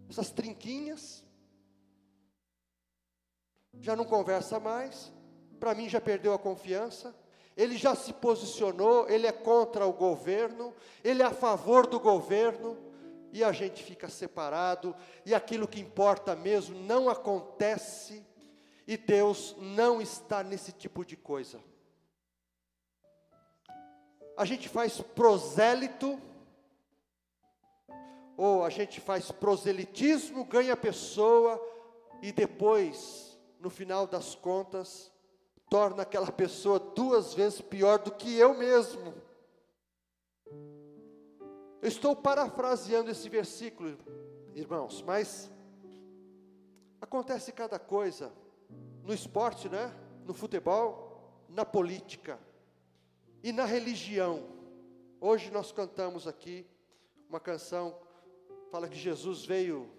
essas 0.09 0.31
trinquinhas, 0.31 1.25
já 3.81 3.95
não 3.95 4.05
conversa 4.05 4.59
mais, 4.59 5.13
para 5.61 5.75
mim 5.75 5.89
já 5.89 6.01
perdeu 6.01 6.33
a 6.33 6.39
confiança, 6.39 7.15
ele 7.57 7.77
já 7.77 7.95
se 7.95 8.13
posicionou, 8.13 9.09
ele 9.09 9.27
é 9.27 9.33
contra 9.33 9.85
o 9.87 9.93
governo, 9.93 10.75
ele 11.03 11.23
é 11.23 11.27
a 11.27 11.33
favor 11.33 11.87
do 11.87 11.99
governo, 11.99 12.79
e 13.33 13.45
a 13.45 13.53
gente 13.53 13.83
fica 13.83 14.09
separado, 14.09 14.95
e 15.27 15.35
aquilo 15.35 15.69
que 15.69 15.81
importa 15.81 16.35
mesmo 16.35 16.79
não 16.79 17.11
acontece, 17.11 18.25
e 18.87 18.97
Deus 18.97 19.55
não 19.59 20.01
está 20.01 20.43
nesse 20.43 20.73
tipo 20.73 21.05
de 21.05 21.17
coisa. 21.17 21.61
A 24.37 24.45
gente 24.45 24.69
faz 24.69 25.01
prosélito, 25.01 26.19
ou 28.39 28.65
a 28.65 28.71
gente 28.71 29.01
faz 29.01 29.33
proselitismo, 29.33 30.45
ganha 30.45 30.77
pessoa 30.77 31.61
e 32.23 32.31
depois, 32.31 33.37
no 33.59 33.69
final 33.69 34.07
das 34.07 34.37
contas, 34.37 35.13
torna 35.69 36.05
aquela 36.05 36.31
pessoa 36.31 36.79
duas 36.79 37.35
vezes 37.35 37.61
pior 37.61 37.99
do 37.99 38.13
que 38.13 38.39
eu 38.39 38.55
mesmo. 38.55 39.13
Eu 41.83 41.89
estou 41.89 42.15
parafraseando 42.15 43.11
esse 43.11 43.29
versículo, 43.29 43.99
irmãos, 44.55 45.03
mas 45.03 45.51
acontece 47.01 47.51
cada 47.51 47.77
coisa 47.77 48.33
no 49.03 49.13
esporte, 49.13 49.69
né? 49.69 49.93
No 50.25 50.33
futebol, 50.33 51.45
na 51.49 51.65
política 51.65 52.39
e 53.43 53.51
na 53.51 53.65
religião. 53.65 54.45
Hoje 55.21 55.51
nós 55.51 55.73
cantamos 55.73 56.29
aqui 56.29 56.65
uma 57.29 57.41
canção 57.41 58.07
fala 58.71 58.89
que 58.89 58.97
Jesus 58.97 59.45
veio 59.45 59.91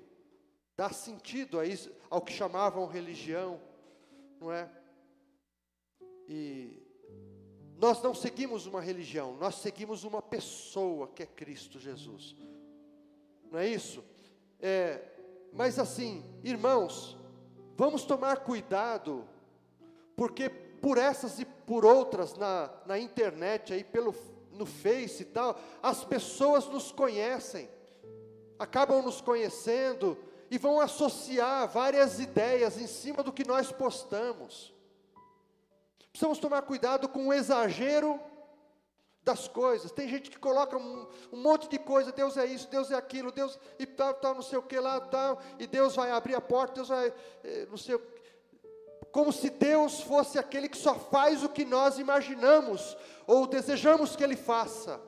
dar 0.75 0.93
sentido 0.93 1.60
a 1.60 1.65
isso, 1.65 1.91
ao 2.10 2.21
que 2.21 2.32
chamavam 2.32 2.88
religião, 2.88 3.60
não 4.39 4.51
é? 4.51 4.69
E 6.27 6.82
nós 7.77 8.01
não 8.01 8.13
seguimos 8.13 8.65
uma 8.65 8.82
religião, 8.82 9.36
nós 9.38 9.55
seguimos 9.55 10.03
uma 10.03 10.21
pessoa 10.21 11.08
que 11.08 11.23
é 11.23 11.25
Cristo 11.25 11.79
Jesus. 11.79 12.36
Não 13.51 13.60
é 13.60 13.67
isso? 13.67 14.03
É, 14.60 15.01
mas 15.51 15.79
assim, 15.79 16.23
irmãos, 16.43 17.17
vamos 17.75 18.03
tomar 18.03 18.43
cuidado, 18.43 19.27
porque 20.15 20.49
por 20.49 20.97
essas 20.97 21.39
e 21.39 21.45
por 21.45 21.86
outras 21.86 22.36
na, 22.36 22.69
na 22.86 22.99
internet 22.99 23.73
aí, 23.73 23.84
pelo 23.84 24.13
no 24.51 24.65
Face 24.65 25.23
e 25.23 25.25
tal, 25.25 25.58
as 25.82 26.03
pessoas 26.03 26.67
nos 26.67 26.91
conhecem, 26.91 27.69
acabam 28.60 29.02
nos 29.02 29.22
conhecendo 29.22 30.17
e 30.52 30.58
vão 30.58 30.80
associar 30.80 31.67
várias 31.67 32.19
ideias 32.19 32.78
em 32.78 32.88
cima 32.88 33.24
do 33.24 33.32
que 33.32 33.48
nós 33.48 33.72
postamos. 33.72 34.74
Precisamos 36.12 36.39
tomar 36.39 36.63
cuidado 36.63 37.08
com 37.08 37.28
o 37.28 37.34
exagero 37.34 38.19
das 39.24 39.48
coisas. 39.48 39.91
Tem 39.91 40.10
gente 40.10 40.30
que 40.30 40.39
coloca 40.39 40.76
um, 40.78 41.08
um, 41.32 41.38
monte 41.38 41.69
de 41.69 41.78
coisa, 41.78 42.12
Deus 42.12 42.36
é 42.36 42.45
isso, 42.45 42.67
Deus 42.67 42.91
é 42.91 42.95
aquilo, 42.95 43.32
Deus 43.32 43.58
e 43.78 43.86
tal, 43.86 44.13
tal, 44.15 44.36
não 44.36 44.41
sei 44.41 44.58
o 44.58 44.63
que 44.63 44.80
lá, 44.80 45.00
tal, 45.00 45.39
e 45.58 45.67
Deus 45.67 45.95
vai 45.95 46.12
abrir 46.12 46.36
a 46.36 46.41
porta, 46.41 46.76
Deus 46.76 46.89
vai, 46.89 47.13
eh, 47.43 47.67
não 47.69 47.78
sei 47.78 48.00
como 49.12 49.32
se 49.32 49.50
Deus 49.50 50.02
fosse 50.02 50.38
aquele 50.38 50.69
que 50.69 50.78
só 50.78 50.95
faz 50.95 51.43
o 51.43 51.50
que 51.50 51.65
nós 51.65 51.98
imaginamos 51.98 52.98
ou 53.26 53.48
desejamos 53.48 54.15
que 54.15 54.24
Ele 54.24 54.36
faça. 54.36 55.00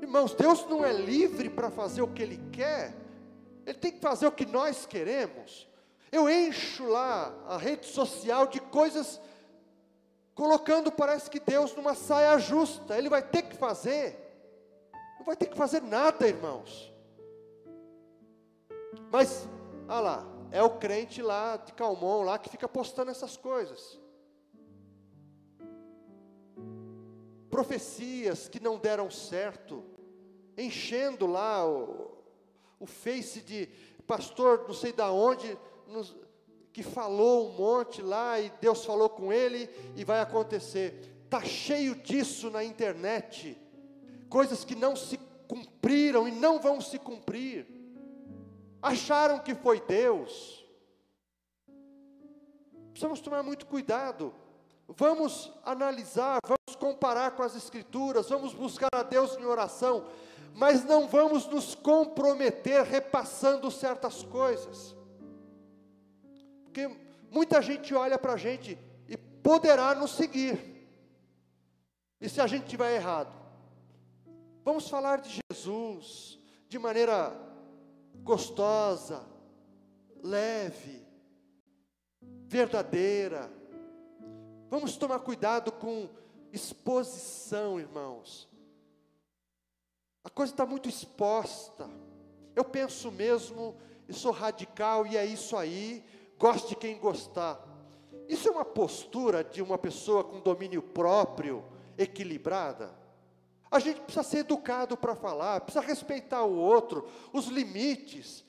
Irmãos, 0.00 0.34
Deus 0.34 0.64
não 0.66 0.84
é 0.84 0.92
livre 0.92 1.50
para 1.50 1.70
fazer 1.70 2.02
o 2.02 2.08
que 2.08 2.22
Ele 2.22 2.40
quer, 2.52 2.94
Ele 3.66 3.78
tem 3.78 3.92
que 3.92 4.00
fazer 4.00 4.26
o 4.26 4.32
que 4.32 4.46
nós 4.46 4.86
queremos. 4.86 5.68
Eu 6.10 6.28
encho 6.28 6.86
lá 6.86 7.34
a 7.46 7.58
rede 7.58 7.86
social 7.86 8.46
de 8.46 8.60
coisas, 8.60 9.20
colocando, 10.34 10.90
parece 10.90 11.28
que 11.28 11.40
Deus 11.40 11.74
numa 11.74 11.94
saia 11.94 12.38
justa, 12.38 12.96
Ele 12.96 13.08
vai 13.08 13.22
ter 13.22 13.42
que 13.42 13.56
fazer, 13.56 14.16
não 15.18 15.26
vai 15.26 15.36
ter 15.36 15.46
que 15.46 15.56
fazer 15.56 15.82
nada, 15.82 16.26
irmãos. 16.26 16.92
Mas, 19.10 19.48
olha 19.88 20.00
lá, 20.00 20.26
é 20.50 20.62
o 20.62 20.70
crente 20.70 21.20
lá 21.20 21.56
de 21.56 21.72
Calmon, 21.72 22.22
lá 22.22 22.38
que 22.38 22.48
fica 22.48 22.68
postando 22.68 23.10
essas 23.10 23.36
coisas. 23.36 23.97
Profecias 27.58 28.48
que 28.48 28.60
não 28.60 28.78
deram 28.78 29.10
certo, 29.10 29.82
enchendo 30.56 31.26
lá 31.26 31.68
o, 31.68 32.08
o 32.78 32.86
face 32.86 33.40
de 33.40 33.68
pastor 34.06 34.64
não 34.68 34.72
sei 34.72 34.92
da 34.92 35.10
onde, 35.10 35.58
nos, 35.88 36.16
que 36.72 36.84
falou 36.84 37.48
um 37.48 37.54
monte 37.54 38.00
lá 38.00 38.38
e 38.38 38.48
Deus 38.60 38.84
falou 38.84 39.10
com 39.10 39.32
ele 39.32 39.68
e 39.96 40.04
vai 40.04 40.20
acontecer. 40.20 41.26
Tá 41.28 41.42
cheio 41.42 41.96
disso 41.96 42.48
na 42.48 42.62
internet, 42.62 43.60
coisas 44.28 44.64
que 44.64 44.76
não 44.76 44.94
se 44.94 45.18
cumpriram 45.48 46.28
e 46.28 46.30
não 46.30 46.60
vão 46.60 46.80
se 46.80 46.96
cumprir 46.96 47.66
acharam 48.80 49.40
que 49.40 49.56
foi 49.56 49.80
Deus. 49.80 50.64
Precisamos 52.92 53.20
tomar 53.20 53.42
muito 53.42 53.66
cuidado. 53.66 54.32
Vamos 54.86 55.52
analisar, 55.64 56.38
vamos 56.46 56.57
comparar 56.88 57.32
com 57.32 57.42
as 57.42 57.54
Escrituras, 57.54 58.30
vamos 58.30 58.54
buscar 58.54 58.88
a 58.92 59.02
Deus 59.02 59.36
em 59.36 59.44
oração, 59.44 60.06
mas 60.54 60.84
não 60.84 61.06
vamos 61.06 61.46
nos 61.46 61.74
comprometer 61.74 62.82
repassando 62.82 63.70
certas 63.70 64.22
coisas. 64.22 64.96
Porque 66.64 66.88
muita 67.30 67.60
gente 67.60 67.94
olha 67.94 68.18
para 68.18 68.32
a 68.32 68.36
gente 68.38 68.78
e 69.06 69.16
poderá 69.18 69.94
nos 69.94 70.12
seguir. 70.12 70.88
E 72.18 72.28
se 72.28 72.40
a 72.40 72.46
gente 72.46 72.64
estiver 72.64 72.94
errado? 72.94 73.36
Vamos 74.64 74.88
falar 74.88 75.20
de 75.20 75.38
Jesus 75.50 76.38
de 76.68 76.78
maneira 76.78 77.36
gostosa, 78.22 79.26
leve, 80.22 81.06
verdadeira. 82.46 83.50
Vamos 84.70 84.96
tomar 84.96 85.18
cuidado 85.20 85.70
com 85.70 86.08
exposição, 86.52 87.78
irmãos. 87.78 88.48
A 90.24 90.30
coisa 90.30 90.52
está 90.52 90.66
muito 90.66 90.88
exposta. 90.88 91.88
Eu 92.54 92.64
penso 92.64 93.10
mesmo, 93.10 93.76
e 94.08 94.12
sou 94.12 94.32
radical, 94.32 95.06
e 95.06 95.16
é 95.16 95.24
isso 95.24 95.56
aí, 95.56 96.04
goste 96.38 96.74
quem 96.74 96.98
gostar. 96.98 97.64
Isso 98.28 98.48
é 98.48 98.50
uma 98.50 98.64
postura 98.64 99.42
de 99.42 99.62
uma 99.62 99.78
pessoa 99.78 100.22
com 100.22 100.40
domínio 100.40 100.82
próprio, 100.82 101.64
equilibrada? 101.96 102.94
A 103.70 103.78
gente 103.78 104.00
precisa 104.00 104.22
ser 104.22 104.38
educado 104.38 104.96
para 104.96 105.14
falar, 105.14 105.60
precisa 105.60 105.84
respeitar 105.84 106.42
o 106.42 106.56
outro, 106.56 107.08
os 107.32 107.46
limites. 107.46 108.44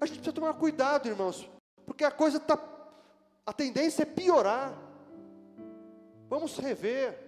A 0.00 0.06
gente 0.06 0.16
precisa 0.16 0.34
tomar 0.34 0.54
cuidado, 0.54 1.08
irmãos, 1.08 1.50
porque 1.86 2.04
a 2.04 2.10
coisa 2.10 2.36
está. 2.36 2.58
A 3.44 3.52
tendência 3.52 4.02
é 4.02 4.06
piorar. 4.06 4.78
Vamos 6.28 6.56
rever. 6.58 7.27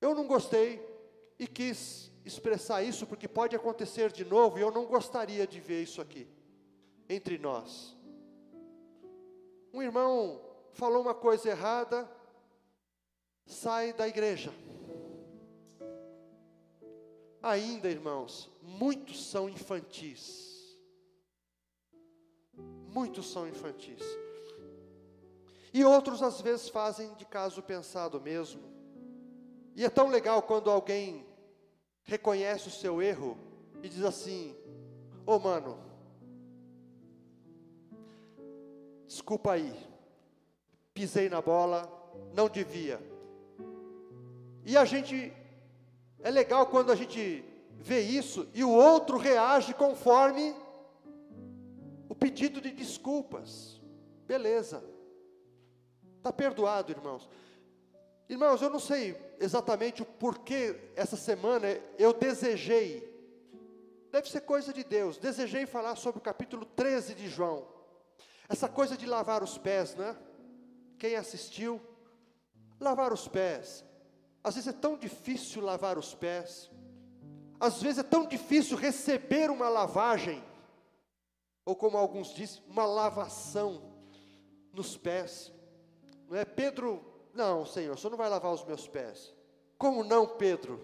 Eu 0.00 0.14
não 0.14 0.26
gostei 0.26 0.80
e 1.38 1.46
quis 1.46 2.10
expressar 2.24 2.82
isso 2.82 3.06
porque 3.06 3.28
pode 3.28 3.54
acontecer 3.54 4.12
de 4.12 4.24
novo 4.24 4.58
e 4.58 4.62
eu 4.62 4.70
não 4.70 4.86
gostaria 4.86 5.46
de 5.46 5.60
ver 5.60 5.82
isso 5.82 6.00
aqui 6.00 6.26
entre 7.08 7.38
nós. 7.38 7.96
Um 9.72 9.82
irmão 9.82 10.40
falou 10.72 11.02
uma 11.02 11.14
coisa 11.14 11.50
errada, 11.50 12.10
sai 13.46 13.92
da 13.92 14.06
igreja. 14.06 14.52
Ainda, 17.42 17.88
irmãos, 17.88 18.50
muitos 18.62 19.26
são 19.26 19.48
infantis. 19.48 20.76
Muitos 22.88 23.30
são 23.30 23.48
infantis. 23.48 24.02
E 25.72 25.84
outros 25.84 26.22
às 26.22 26.40
vezes 26.40 26.68
fazem 26.68 27.14
de 27.14 27.24
caso 27.24 27.62
pensado 27.62 28.20
mesmo. 28.20 28.69
E 29.74 29.84
é 29.84 29.90
tão 29.90 30.08
legal 30.08 30.42
quando 30.42 30.70
alguém 30.70 31.24
reconhece 32.04 32.68
o 32.68 32.72
seu 32.72 33.00
erro 33.00 33.38
e 33.82 33.88
diz 33.88 34.04
assim: 34.04 34.54
Ô 35.26 35.34
oh, 35.34 35.38
mano, 35.38 35.78
desculpa 39.06 39.52
aí, 39.52 39.74
pisei 40.92 41.28
na 41.28 41.40
bola, 41.40 41.88
não 42.34 42.48
devia. 42.48 43.00
E 44.64 44.76
a 44.76 44.84
gente, 44.84 45.32
é 46.20 46.30
legal 46.30 46.66
quando 46.66 46.92
a 46.92 46.96
gente 46.96 47.44
vê 47.78 48.00
isso 48.00 48.48
e 48.52 48.62
o 48.62 48.70
outro 48.70 49.16
reage 49.16 49.72
conforme 49.72 50.54
o 52.08 52.14
pedido 52.14 52.60
de 52.60 52.70
desculpas. 52.70 53.80
Beleza. 54.26 54.84
Está 56.18 56.32
perdoado, 56.32 56.92
irmãos. 56.92 57.28
Irmãos, 58.30 58.62
eu 58.62 58.70
não 58.70 58.78
sei 58.78 59.20
exatamente 59.40 60.02
o 60.02 60.06
porquê 60.06 60.92
essa 60.94 61.16
semana 61.16 61.66
eu 61.98 62.12
desejei, 62.12 63.02
deve 64.12 64.30
ser 64.30 64.42
coisa 64.42 64.72
de 64.72 64.84
Deus, 64.84 65.18
desejei 65.18 65.66
falar 65.66 65.96
sobre 65.96 66.20
o 66.20 66.22
capítulo 66.22 66.64
13 66.64 67.16
de 67.16 67.28
João. 67.28 67.66
Essa 68.48 68.68
coisa 68.68 68.96
de 68.96 69.04
lavar 69.04 69.42
os 69.42 69.58
pés, 69.58 69.96
né? 69.96 70.16
Quem 70.96 71.16
assistiu? 71.16 71.80
Lavar 72.78 73.12
os 73.12 73.26
pés. 73.26 73.84
Às 74.44 74.54
vezes 74.54 74.68
é 74.68 74.78
tão 74.78 74.96
difícil 74.96 75.60
lavar 75.60 75.98
os 75.98 76.14
pés. 76.14 76.70
Às 77.58 77.82
vezes 77.82 77.98
é 77.98 78.04
tão 78.04 78.24
difícil 78.24 78.76
receber 78.76 79.50
uma 79.50 79.68
lavagem. 79.68 80.40
Ou 81.64 81.74
como 81.74 81.98
alguns 81.98 82.32
dizem, 82.32 82.62
uma 82.68 82.86
lavação 82.86 83.92
nos 84.72 84.96
pés. 84.96 85.52
Não 86.28 86.36
é 86.36 86.44
Pedro? 86.44 87.09
Não, 87.32 87.64
Senhor, 87.64 87.94
o 87.94 87.98
Senhor 87.98 88.10
não 88.10 88.18
vai 88.18 88.28
lavar 88.28 88.52
os 88.52 88.64
meus 88.64 88.86
pés. 88.88 89.34
Como 89.78 90.04
não, 90.04 90.26
Pedro? 90.26 90.80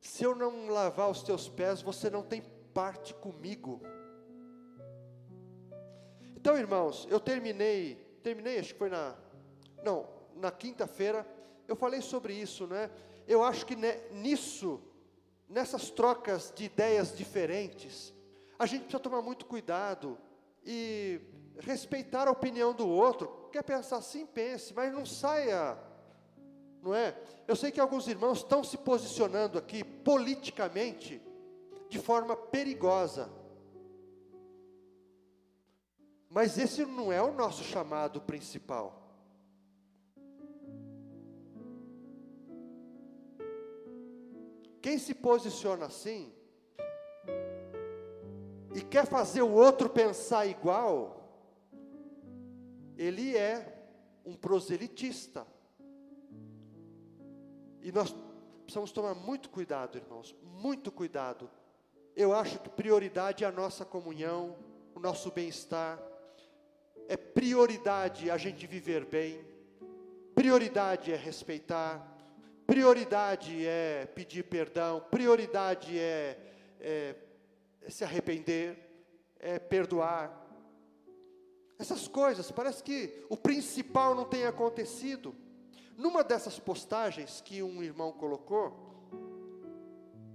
Se 0.00 0.24
eu 0.24 0.34
não 0.34 0.68
lavar 0.68 1.10
os 1.10 1.22
teus 1.22 1.48
pés, 1.48 1.82
você 1.82 2.08
não 2.08 2.22
tem 2.22 2.42
parte 2.72 3.14
comigo. 3.14 3.80
Então, 6.36 6.56
irmãos, 6.56 7.08
eu 7.10 7.18
terminei, 7.18 7.96
terminei, 8.22 8.58
acho 8.58 8.72
que 8.74 8.78
foi 8.78 8.90
na, 8.90 9.16
não, 9.82 10.06
na 10.36 10.52
quinta-feira, 10.52 11.26
eu 11.66 11.74
falei 11.74 12.00
sobre 12.00 12.34
isso, 12.34 12.66
né? 12.66 12.90
Eu 13.26 13.42
acho 13.42 13.66
que 13.66 13.74
nisso, 14.12 14.80
nessas 15.48 15.90
trocas 15.90 16.52
de 16.54 16.64
ideias 16.64 17.16
diferentes, 17.16 18.14
a 18.58 18.66
gente 18.66 18.82
precisa 18.82 19.02
tomar 19.02 19.22
muito 19.22 19.46
cuidado 19.46 20.16
e 20.64 21.20
respeitar 21.58 22.28
a 22.28 22.30
opinião 22.30 22.72
do 22.72 22.88
outro. 22.88 23.45
Quer 23.52 23.62
pensar 23.62 23.96
assim, 23.98 24.26
pense, 24.26 24.74
mas 24.74 24.92
não 24.92 25.06
saia, 25.06 25.78
não 26.82 26.94
é? 26.94 27.16
Eu 27.48 27.56
sei 27.56 27.70
que 27.70 27.80
alguns 27.80 28.06
irmãos 28.06 28.38
estão 28.38 28.62
se 28.62 28.76
posicionando 28.76 29.58
aqui 29.58 29.82
politicamente 29.82 31.22
de 31.88 31.98
forma 31.98 32.36
perigosa. 32.36 33.30
Mas 36.28 36.58
esse 36.58 36.84
não 36.84 37.12
é 37.12 37.22
o 37.22 37.32
nosso 37.32 37.64
chamado 37.64 38.20
principal. 38.20 39.02
Quem 44.82 44.98
se 44.98 45.14
posiciona 45.14 45.86
assim 45.86 46.32
e 48.74 48.82
quer 48.82 49.06
fazer 49.06 49.42
o 49.42 49.50
outro 49.50 49.88
pensar 49.88 50.46
igual, 50.46 51.25
ele 52.96 53.36
é 53.36 53.84
um 54.24 54.34
proselitista. 54.34 55.46
E 57.82 57.92
nós 57.92 58.14
precisamos 58.64 58.90
tomar 58.90 59.14
muito 59.14 59.48
cuidado, 59.48 59.96
irmãos, 59.96 60.34
muito 60.42 60.90
cuidado. 60.90 61.48
Eu 62.16 62.32
acho 62.32 62.58
que 62.58 62.68
prioridade 62.68 63.44
é 63.44 63.46
a 63.46 63.52
nossa 63.52 63.84
comunhão, 63.84 64.56
o 64.94 64.98
nosso 64.98 65.30
bem-estar, 65.30 66.02
é 67.08 67.16
prioridade 67.16 68.30
a 68.30 68.36
gente 68.36 68.66
viver 68.66 69.04
bem, 69.04 69.46
prioridade 70.34 71.12
é 71.12 71.16
respeitar, 71.16 72.16
prioridade 72.66 73.64
é 73.64 74.06
pedir 74.06 74.42
perdão, 74.44 75.00
prioridade 75.10 75.98
é, 75.98 76.36
é, 76.80 77.14
é 77.82 77.90
se 77.90 78.02
arrepender, 78.02 78.76
é 79.38 79.58
perdoar. 79.58 80.45
Essas 81.78 82.08
coisas, 82.08 82.50
parece 82.50 82.82
que 82.82 83.24
o 83.28 83.36
principal 83.36 84.14
não 84.14 84.24
tem 84.24 84.46
acontecido. 84.46 85.34
Numa 85.96 86.24
dessas 86.24 86.58
postagens 86.58 87.40
que 87.40 87.62
um 87.62 87.82
irmão 87.82 88.12
colocou, 88.12 88.86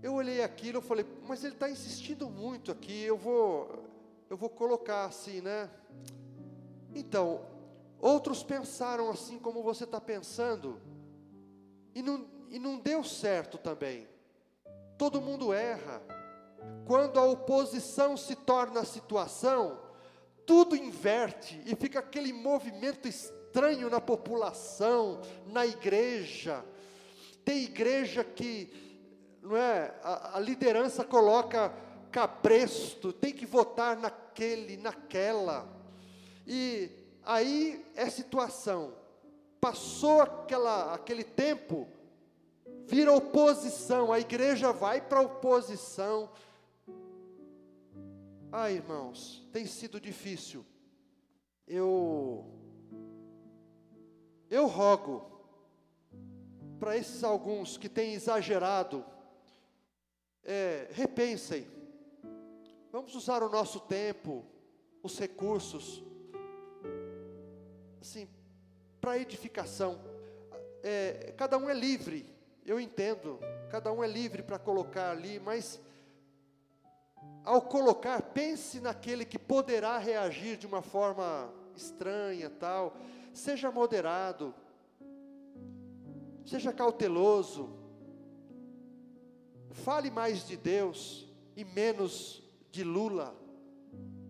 eu 0.02 0.14
olhei 0.14 0.44
aquilo 0.44 0.80
e 0.80 0.82
falei, 0.82 1.06
mas 1.28 1.44
ele 1.44 1.54
está 1.54 1.70
insistindo 1.70 2.30
muito 2.30 2.72
aqui, 2.72 3.04
eu 3.04 3.18
vou, 3.18 3.86
eu 4.30 4.36
vou 4.36 4.50
colocar 4.50 5.06
assim, 5.06 5.42
né? 5.42 5.70
Então, 6.96 7.46
outros 8.00 8.44
pensaram 8.44 9.10
assim 9.10 9.38
como 9.38 9.62
você 9.62 9.84
está 9.84 10.02
pensando, 10.02 10.82
e 11.94 12.02
não, 12.02 12.26
e 12.50 12.58
não 12.58 12.80
deu 12.80 13.04
certo 13.04 13.58
também. 13.58 14.08
Todo 14.98 15.22
mundo 15.22 15.54
erra. 15.54 16.02
Quando 16.86 17.20
a 17.20 17.26
oposição 17.26 18.16
se 18.16 18.36
torna 18.36 18.82
a 18.82 18.86
situação, 18.86 19.80
tudo 20.46 20.76
inverte 20.76 21.62
e 21.66 21.76
fica 21.76 22.00
aquele 22.00 22.34
movimento 22.34 23.08
estranho 23.08 23.90
na 23.90 24.02
população, 24.02 25.22
na 25.48 25.66
igreja. 25.66 26.64
Tem 27.44 27.64
igreja 27.64 28.24
que, 28.24 28.72
não 29.42 29.58
é, 29.58 29.94
a, 30.04 30.38
a 30.38 30.40
liderança 30.40 31.04
coloca 31.04 31.74
cabresto, 32.12 33.14
tem 33.14 33.34
que 33.34 33.46
votar 33.46 33.96
naquele, 33.98 34.78
naquela. 34.78 35.68
E 36.46 36.90
aí 37.24 37.86
é 37.96 38.10
situação. 38.10 38.94
Passou 39.60 40.22
aquela, 40.22 40.94
aquele 40.94 41.24
tempo, 41.24 41.88
vira 42.88 43.14
oposição, 43.14 44.12
a 44.12 44.20
igreja 44.20 44.74
vai 44.74 45.00
para 45.02 45.22
oposição. 45.22 46.30
Ah, 48.54 48.70
irmãos, 48.70 49.48
tem 49.54 49.66
sido 49.66 49.98
difícil. 49.98 50.66
Eu 51.66 52.46
eu 54.50 54.68
rogo 54.68 55.26
para 56.78 56.98
esses 56.98 57.24
alguns 57.24 57.78
que 57.78 57.88
têm 57.88 58.14
exagerado, 58.14 59.06
é, 60.44 60.90
repensem. 60.92 61.66
Vamos 62.92 63.16
usar 63.16 63.42
o 63.42 63.48
nosso 63.48 63.80
tempo, 63.80 64.44
os 65.02 65.18
recursos, 65.18 66.04
assim, 68.02 68.28
para 69.00 69.18
edificação. 69.18 69.98
É, 70.84 71.34
cada 71.38 71.58
um 71.58 71.70
é 71.70 71.74
livre, 71.74 72.30
eu 72.66 72.82
entendo, 72.82 73.40
cada 73.70 73.94
um 73.94 74.04
é 74.04 74.08
livre 74.08 74.44
para 74.44 74.60
colocar 74.60 75.12
ali, 75.12 75.40
mas 75.40 75.80
ao 77.44 77.62
colocar, 77.62 78.22
pense 78.22 78.80
naquele 78.80 79.26
que 79.26 79.40
poderá 79.40 79.98
reagir 79.98 80.58
de 80.58 80.68
uma 80.68 80.82
forma 80.82 81.52
estranha, 81.76 82.50
tal. 82.50 82.96
Seja 83.34 83.72
moderado, 83.72 84.54
seja 86.46 86.72
cauteloso. 86.72 87.70
Fale 89.72 90.12
mais 90.12 90.46
de 90.46 90.58
Deus 90.58 91.28
e 91.56 91.64
menos 91.64 92.44
de 92.70 92.84
Lula. 92.84 93.36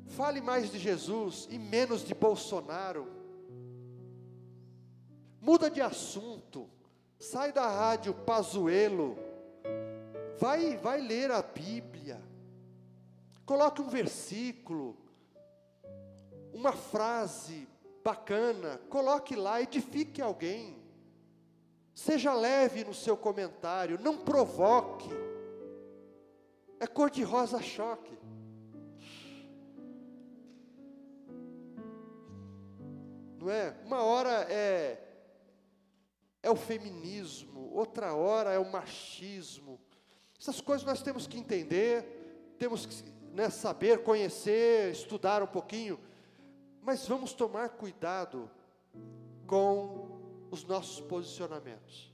Fale 0.05 0.41
mais 0.41 0.71
de 0.71 0.77
Jesus 0.77 1.47
e 1.49 1.57
menos 1.57 2.03
de 2.03 2.13
Bolsonaro. 2.13 3.07
Muda 5.39 5.69
de 5.69 5.81
assunto. 5.81 6.69
Sai 7.19 7.51
da 7.51 7.67
rádio 7.67 8.13
Pazuelo. 8.13 9.17
Vai, 10.37 10.77
vai 10.77 11.01
ler 11.01 11.31
a 11.31 11.41
Bíblia. 11.41 11.90
Coloque 13.45 13.81
um 13.81 13.89
versículo, 13.89 14.97
uma 16.53 16.71
frase 16.71 17.67
bacana, 18.03 18.79
coloque 18.89 19.35
lá, 19.35 19.61
edifique 19.61 20.21
alguém. 20.21 20.81
Seja 21.93 22.33
leve 22.33 22.83
no 22.83 22.93
seu 22.93 23.17
comentário, 23.17 23.99
não 23.99 24.17
provoque. 24.17 25.09
É 26.79 26.87
cor 26.87 27.09
de 27.09 27.23
rosa 27.23 27.61
choque. 27.61 28.17
Não 33.39 33.49
é? 33.49 33.75
Uma 33.85 34.03
hora 34.03 34.47
é 34.49 35.07
é 36.43 36.49
o 36.49 36.55
feminismo, 36.55 37.71
outra 37.73 38.15
hora 38.15 38.51
é 38.51 38.57
o 38.57 38.71
machismo. 38.71 39.79
Essas 40.39 40.59
coisas 40.59 40.85
nós 40.85 41.01
temos 41.03 41.27
que 41.27 41.37
entender, 41.37 42.55
temos 42.57 42.85
que 42.85 43.20
né, 43.33 43.49
saber, 43.49 44.03
conhecer, 44.03 44.91
estudar 44.91 45.41
um 45.41 45.47
pouquinho, 45.47 45.99
mas 46.81 47.07
vamos 47.07 47.33
tomar 47.33 47.69
cuidado 47.69 48.49
com 49.47 50.19
os 50.49 50.63
nossos 50.65 50.99
posicionamentos. 51.01 52.13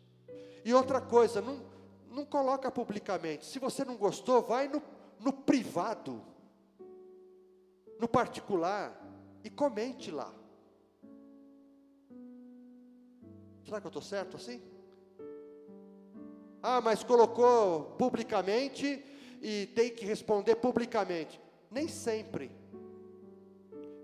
E 0.63 0.73
outra 0.73 1.01
coisa, 1.01 1.41
não, 1.41 1.61
não 2.11 2.25
coloca 2.25 2.69
publicamente. 2.69 3.45
Se 3.45 3.59
você 3.59 3.83
não 3.83 3.95
gostou, 3.95 4.41
vai 4.41 4.67
no, 4.67 4.81
no 5.19 5.33
privado, 5.33 6.21
no 7.99 8.07
particular, 8.07 9.03
e 9.43 9.49
comente 9.49 10.11
lá. 10.11 10.33
Será 13.63 13.79
que 13.81 13.87
eu 13.87 13.89
estou 13.89 14.01
certo 14.01 14.37
assim? 14.37 14.61
Ah, 16.61 16.81
mas 16.81 17.03
colocou 17.03 17.95
publicamente 17.97 19.03
e 19.41 19.67
tem 19.67 19.93
que 19.93 20.05
responder 20.05 20.55
publicamente. 20.55 21.39
Nem 21.69 21.87
sempre. 21.87 22.51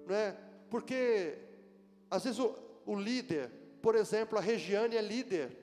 Não 0.06 0.16
é? 0.16 0.38
Porque, 0.70 1.38
às 2.10 2.24
vezes, 2.24 2.40
o, 2.40 2.56
o 2.86 2.96
líder, 2.96 3.50
por 3.82 3.96
exemplo, 3.96 4.38
a 4.38 4.42
Regiane 4.42 4.96
é 4.96 5.02
líder, 5.02 5.58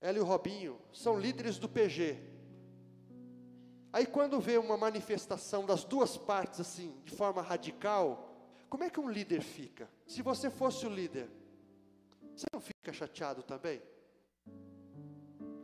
ela 0.00 0.18
e 0.18 0.20
o 0.20 0.24
Robinho, 0.24 0.78
são 0.92 1.18
líderes 1.18 1.58
do 1.58 1.68
PG. 1.68 2.18
Aí, 3.92 4.06
quando 4.06 4.40
vê 4.40 4.56
uma 4.56 4.76
manifestação 4.76 5.66
das 5.66 5.84
duas 5.84 6.16
partes, 6.16 6.60
assim, 6.60 6.94
de 7.04 7.12
forma 7.12 7.42
radical, 7.42 8.30
como 8.68 8.84
é 8.84 8.90
que 8.90 9.00
um 9.00 9.10
líder 9.10 9.42
fica? 9.42 9.90
Se 10.06 10.22
você 10.22 10.48
fosse 10.48 10.86
o 10.86 10.88
líder, 10.88 11.28
você 12.36 12.46
não 12.52 12.60
fica 12.60 12.92
chateado 12.92 13.42
também? 13.42 13.82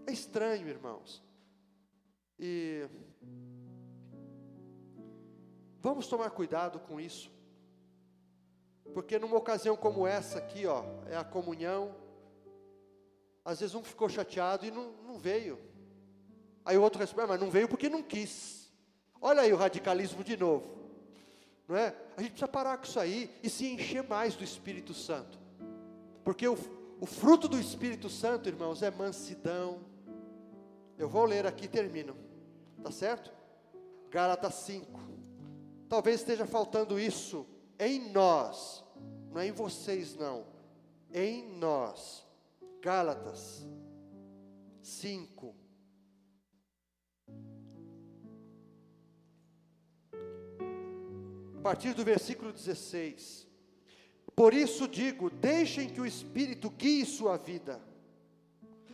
É 0.06 0.12
estranho, 0.12 0.68
irmãos. 0.68 1.22
E 2.38 2.86
vamos 5.80 6.06
tomar 6.06 6.30
cuidado 6.30 6.78
com 6.80 7.00
isso. 7.00 7.30
Porque 8.92 9.18
numa 9.18 9.36
ocasião 9.36 9.76
como 9.76 10.06
essa 10.06 10.38
aqui, 10.38 10.66
ó, 10.66 10.84
é 11.06 11.16
a 11.16 11.24
comunhão. 11.24 11.94
Às 13.44 13.60
vezes 13.60 13.74
um 13.74 13.82
ficou 13.82 14.08
chateado 14.08 14.66
e 14.66 14.70
não, 14.70 14.92
não 15.06 15.18
veio. 15.18 15.58
Aí 16.64 16.76
o 16.76 16.82
outro 16.82 16.98
responde, 16.98 17.24
ah, 17.24 17.28
mas 17.28 17.40
não 17.40 17.50
veio 17.50 17.68
porque 17.68 17.88
não 17.88 18.02
quis. 18.02 18.72
Olha 19.20 19.42
aí 19.42 19.52
o 19.52 19.56
radicalismo 19.56 20.24
de 20.24 20.36
novo. 20.36 20.76
Não 21.68 21.76
é? 21.76 21.94
A 22.16 22.22
gente 22.22 22.32
precisa 22.32 22.48
parar 22.48 22.76
com 22.76 22.84
isso 22.84 22.98
aí 22.98 23.30
e 23.42 23.48
se 23.48 23.66
encher 23.66 24.02
mais 24.02 24.34
do 24.34 24.44
Espírito 24.44 24.94
Santo. 24.94 25.38
Porque 26.24 26.46
o, 26.46 26.56
o 27.00 27.06
fruto 27.06 27.48
do 27.48 27.58
Espírito 27.58 28.08
Santo, 28.08 28.48
irmãos, 28.48 28.82
é 28.82 28.90
mansidão. 28.90 29.80
Eu 30.98 31.08
vou 31.08 31.24
ler 31.24 31.46
aqui 31.46 31.66
e 31.66 31.68
termino. 31.68 32.16
Tá 32.86 32.92
certo? 32.92 33.32
Gálatas 34.10 34.54
5. 34.54 34.86
Talvez 35.88 36.20
esteja 36.20 36.46
faltando 36.46 37.00
isso 37.00 37.44
em 37.80 38.12
nós, 38.12 38.84
não 39.32 39.40
é 39.40 39.48
em 39.48 39.50
vocês 39.50 40.14
não, 40.14 40.46
em 41.12 41.48
nós. 41.58 42.24
Gálatas 42.80 43.66
5. 44.80 45.52
A 51.58 51.60
partir 51.60 51.92
do 51.92 52.04
versículo 52.04 52.52
16. 52.52 53.48
Por 54.36 54.54
isso 54.54 54.86
digo: 54.86 55.28
deixem 55.28 55.88
que 55.88 56.00
o 56.00 56.06
Espírito 56.06 56.70
guie 56.70 57.04
sua 57.04 57.36
vida 57.36 57.82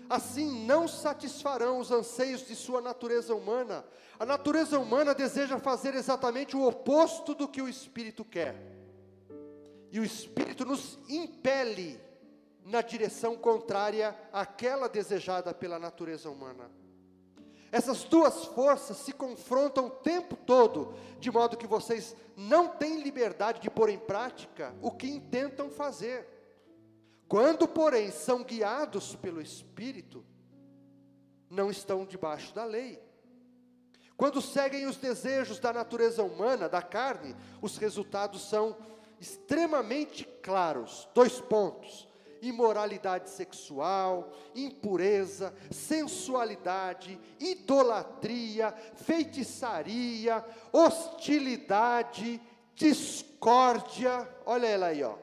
assim 0.09 0.65
não 0.65 0.87
satisfarão 0.87 1.79
os 1.79 1.91
anseios 1.91 2.47
de 2.47 2.55
sua 2.55 2.81
natureza 2.81 3.35
humana. 3.35 3.85
A 4.19 4.27
natureza 4.27 4.79
humana 4.79 5.15
deseja 5.15 5.59
fazer 5.59 5.95
exatamente 5.95 6.57
o 6.57 6.67
oposto 6.67 7.35
do 7.35 7.49
que 7.49 7.61
o 7.61 7.69
espírito 7.69 8.25
quer. 8.25 8.55
E 9.91 9.99
o 10.01 10.05
espírito 10.05 10.65
nos 10.65 10.99
impele 11.09 12.01
na 12.65 12.81
direção 12.81 13.37
contrária 13.37 14.17
àquela 14.33 14.89
desejada 14.89 15.53
pela 15.53 15.79
natureza 15.79 16.31
humana. 16.31 16.71
Essas 17.73 18.05
duas 18.05 18.45
forças 18.45 18.99
se 18.99 19.13
confrontam 19.13 19.87
o 19.87 19.91
tempo 19.91 20.37
todo, 20.37 20.95
de 21.19 21.31
modo 21.31 21.57
que 21.57 21.67
vocês 21.67 22.15
não 22.37 22.69
têm 22.69 23.03
liberdade 23.03 23.61
de 23.61 23.71
pôr 23.71 23.89
em 23.89 23.99
prática 23.99 24.75
o 24.83 24.91
que 24.91 25.07
intentam 25.07 25.71
fazer. 25.71 26.29
Quando, 27.33 27.67
porém, 27.67 28.11
são 28.11 28.45
guiados 28.45 29.17
pelo 29.17 29.41
Espírito, 29.41 30.23
não 31.49 31.71
estão 31.71 32.05
debaixo 32.05 32.55
da 32.55 32.63
lei. 32.63 33.03
Quando 34.19 34.43
seguem 34.43 34.85
os 34.85 34.99
desejos 34.99 35.59
da 35.59 35.73
natureza 35.73 36.23
humana, 36.23 36.69
da 36.69 36.83
carne, 36.83 37.35
os 37.63 37.79
resultados 37.79 38.51
são 38.51 38.77
extremamente 39.19 40.29
claros. 40.43 41.09
Dois 41.15 41.41
pontos: 41.41 42.07
imoralidade 42.43 43.31
sexual, 43.31 44.31
impureza, 44.55 45.55
sensualidade, 45.71 47.19
idolatria, 47.41 48.75
feitiçaria, 48.95 50.45
hostilidade, 50.71 52.39
discórdia. 52.75 54.29
Olha 54.45 54.67
ela 54.67 54.89
aí, 54.89 55.03
ó. 55.03 55.17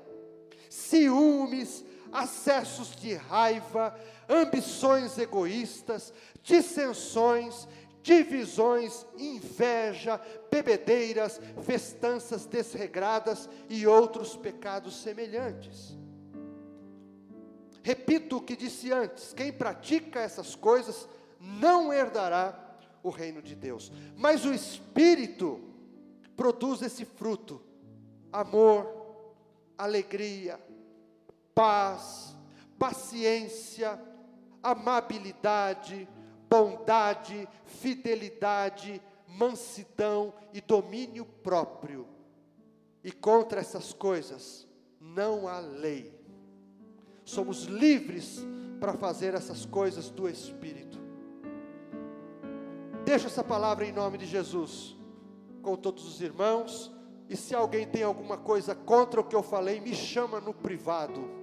Ciúmes, 0.71 1.85
acessos 2.11 2.95
de 2.95 3.13
raiva, 3.13 3.97
ambições 4.27 5.17
egoístas, 5.17 6.13
dissensões, 6.43 7.67
divisões, 8.01 9.05
inveja, 9.17 10.19
bebedeiras, 10.49 11.39
festanças 11.63 12.45
desregradas 12.45 13.49
e 13.69 13.85
outros 13.85 14.35
pecados 14.35 15.01
semelhantes. 15.01 15.97
Repito 17.83 18.37
o 18.37 18.41
que 18.41 18.55
disse 18.55 18.91
antes: 18.91 19.33
quem 19.33 19.51
pratica 19.51 20.19
essas 20.19 20.55
coisas 20.55 21.07
não 21.39 21.93
herdará 21.93 22.77
o 23.01 23.09
reino 23.09 23.41
de 23.41 23.55
Deus. 23.55 23.91
Mas 24.15 24.45
o 24.45 24.53
Espírito 24.53 25.61
produz 26.35 26.81
esse 26.81 27.05
fruto: 27.05 27.61
amor, 28.31 29.33
alegria, 29.77 30.59
paz, 31.59 32.37
paciência, 32.77 34.01
amabilidade, 34.63 36.07
bondade, 36.49 37.49
fidelidade, 37.65 39.01
mansidão 39.27 40.33
e 40.53 40.61
domínio 40.61 41.25
próprio. 41.25 42.07
E 43.03 43.11
contra 43.11 43.59
essas 43.59 43.91
coisas 43.91 44.65
não 45.01 45.49
há 45.49 45.59
lei. 45.59 46.17
Somos 47.25 47.63
livres 47.63 48.39
para 48.79 48.93
fazer 48.93 49.33
essas 49.33 49.65
coisas 49.65 50.09
do 50.09 50.29
Espírito. 50.29 50.97
Deixa 53.03 53.27
essa 53.27 53.43
palavra 53.43 53.85
em 53.85 53.91
nome 53.91 54.17
de 54.17 54.25
Jesus 54.25 54.95
com 55.61 55.75
todos 55.75 56.07
os 56.07 56.21
irmãos. 56.21 56.89
E 57.27 57.35
se 57.35 57.53
alguém 57.53 57.85
tem 57.85 58.03
alguma 58.03 58.37
coisa 58.37 58.73
contra 58.73 59.19
o 59.19 59.25
que 59.25 59.35
eu 59.35 59.43
falei, 59.43 59.81
me 59.81 59.93
chama 59.93 60.39
no 60.39 60.53
privado 60.53 61.38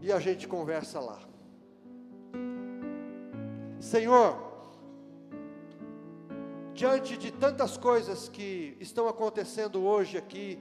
e 0.00 0.12
a 0.12 0.18
gente 0.18 0.46
conversa 0.46 1.00
lá. 1.00 1.18
Senhor, 3.80 4.36
diante 6.74 7.16
de 7.16 7.30
tantas 7.30 7.76
coisas 7.76 8.28
que 8.28 8.76
estão 8.80 9.08
acontecendo 9.08 9.84
hoje 9.84 10.18
aqui, 10.18 10.58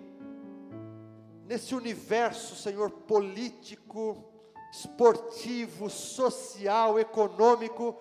nesse 1.46 1.76
universo, 1.76 2.56
Senhor, 2.56 2.90
político, 2.90 4.24
esportivo, 4.72 5.90
social, 5.90 7.00
econômico, 7.00 7.98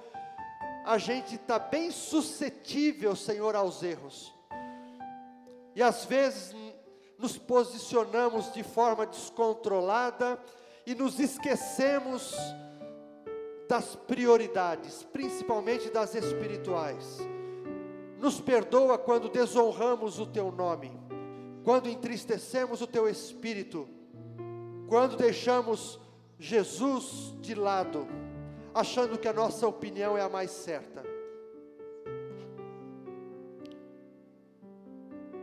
a 0.85 0.99
gente 0.99 1.37
está 1.37 1.59
bem 1.59 1.91
suscetível, 1.91 3.17
Senhor, 3.17 3.57
aos 3.57 3.83
erros. 3.83 4.35
E 5.75 5.83
às 5.83 6.05
vezes 6.05 6.55
nos 7.19 7.39
posicionamos 7.39 8.53
de 8.53 8.63
forma 8.63 9.07
descontrolada 9.07 10.39
e 10.87 10.95
nos 10.95 11.19
esquecemos 11.19 12.35
das 13.69 13.97
prioridades, 13.97 15.03
principalmente 15.13 15.91
das 15.91 16.15
espirituais. 16.15 17.21
Nos 18.19 18.41
perdoa 18.41 18.99
quando 18.99 19.29
desonramos 19.29 20.19
o 20.19 20.27
teu 20.27 20.51
nome, 20.53 20.93
quando 21.63 21.89
entristecemos 21.89 22.81
o 22.81 22.87
teu 22.87 23.09
espírito, 23.09 23.89
quando 24.89 25.17
deixamos 25.17 25.99
Jesus 26.39 27.35
de 27.41 27.55
lado, 27.55 28.07
achando 28.75 29.19
que 29.19 29.29
a 29.29 29.33
nossa 29.33 29.67
opinião 29.67 30.17
é 30.17 30.23
a 30.23 30.29
mais 30.29 30.51
certa. 30.51 31.03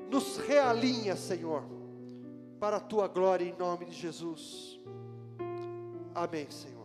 Nos 0.09 0.37
realinha, 0.37 1.15
Senhor, 1.15 1.63
para 2.59 2.77
a 2.77 2.81
tua 2.81 3.07
glória 3.07 3.45
em 3.45 3.55
nome 3.57 3.85
de 3.85 3.93
Jesus. 3.93 4.79
Amém, 6.13 6.49
Senhor. 6.49 6.80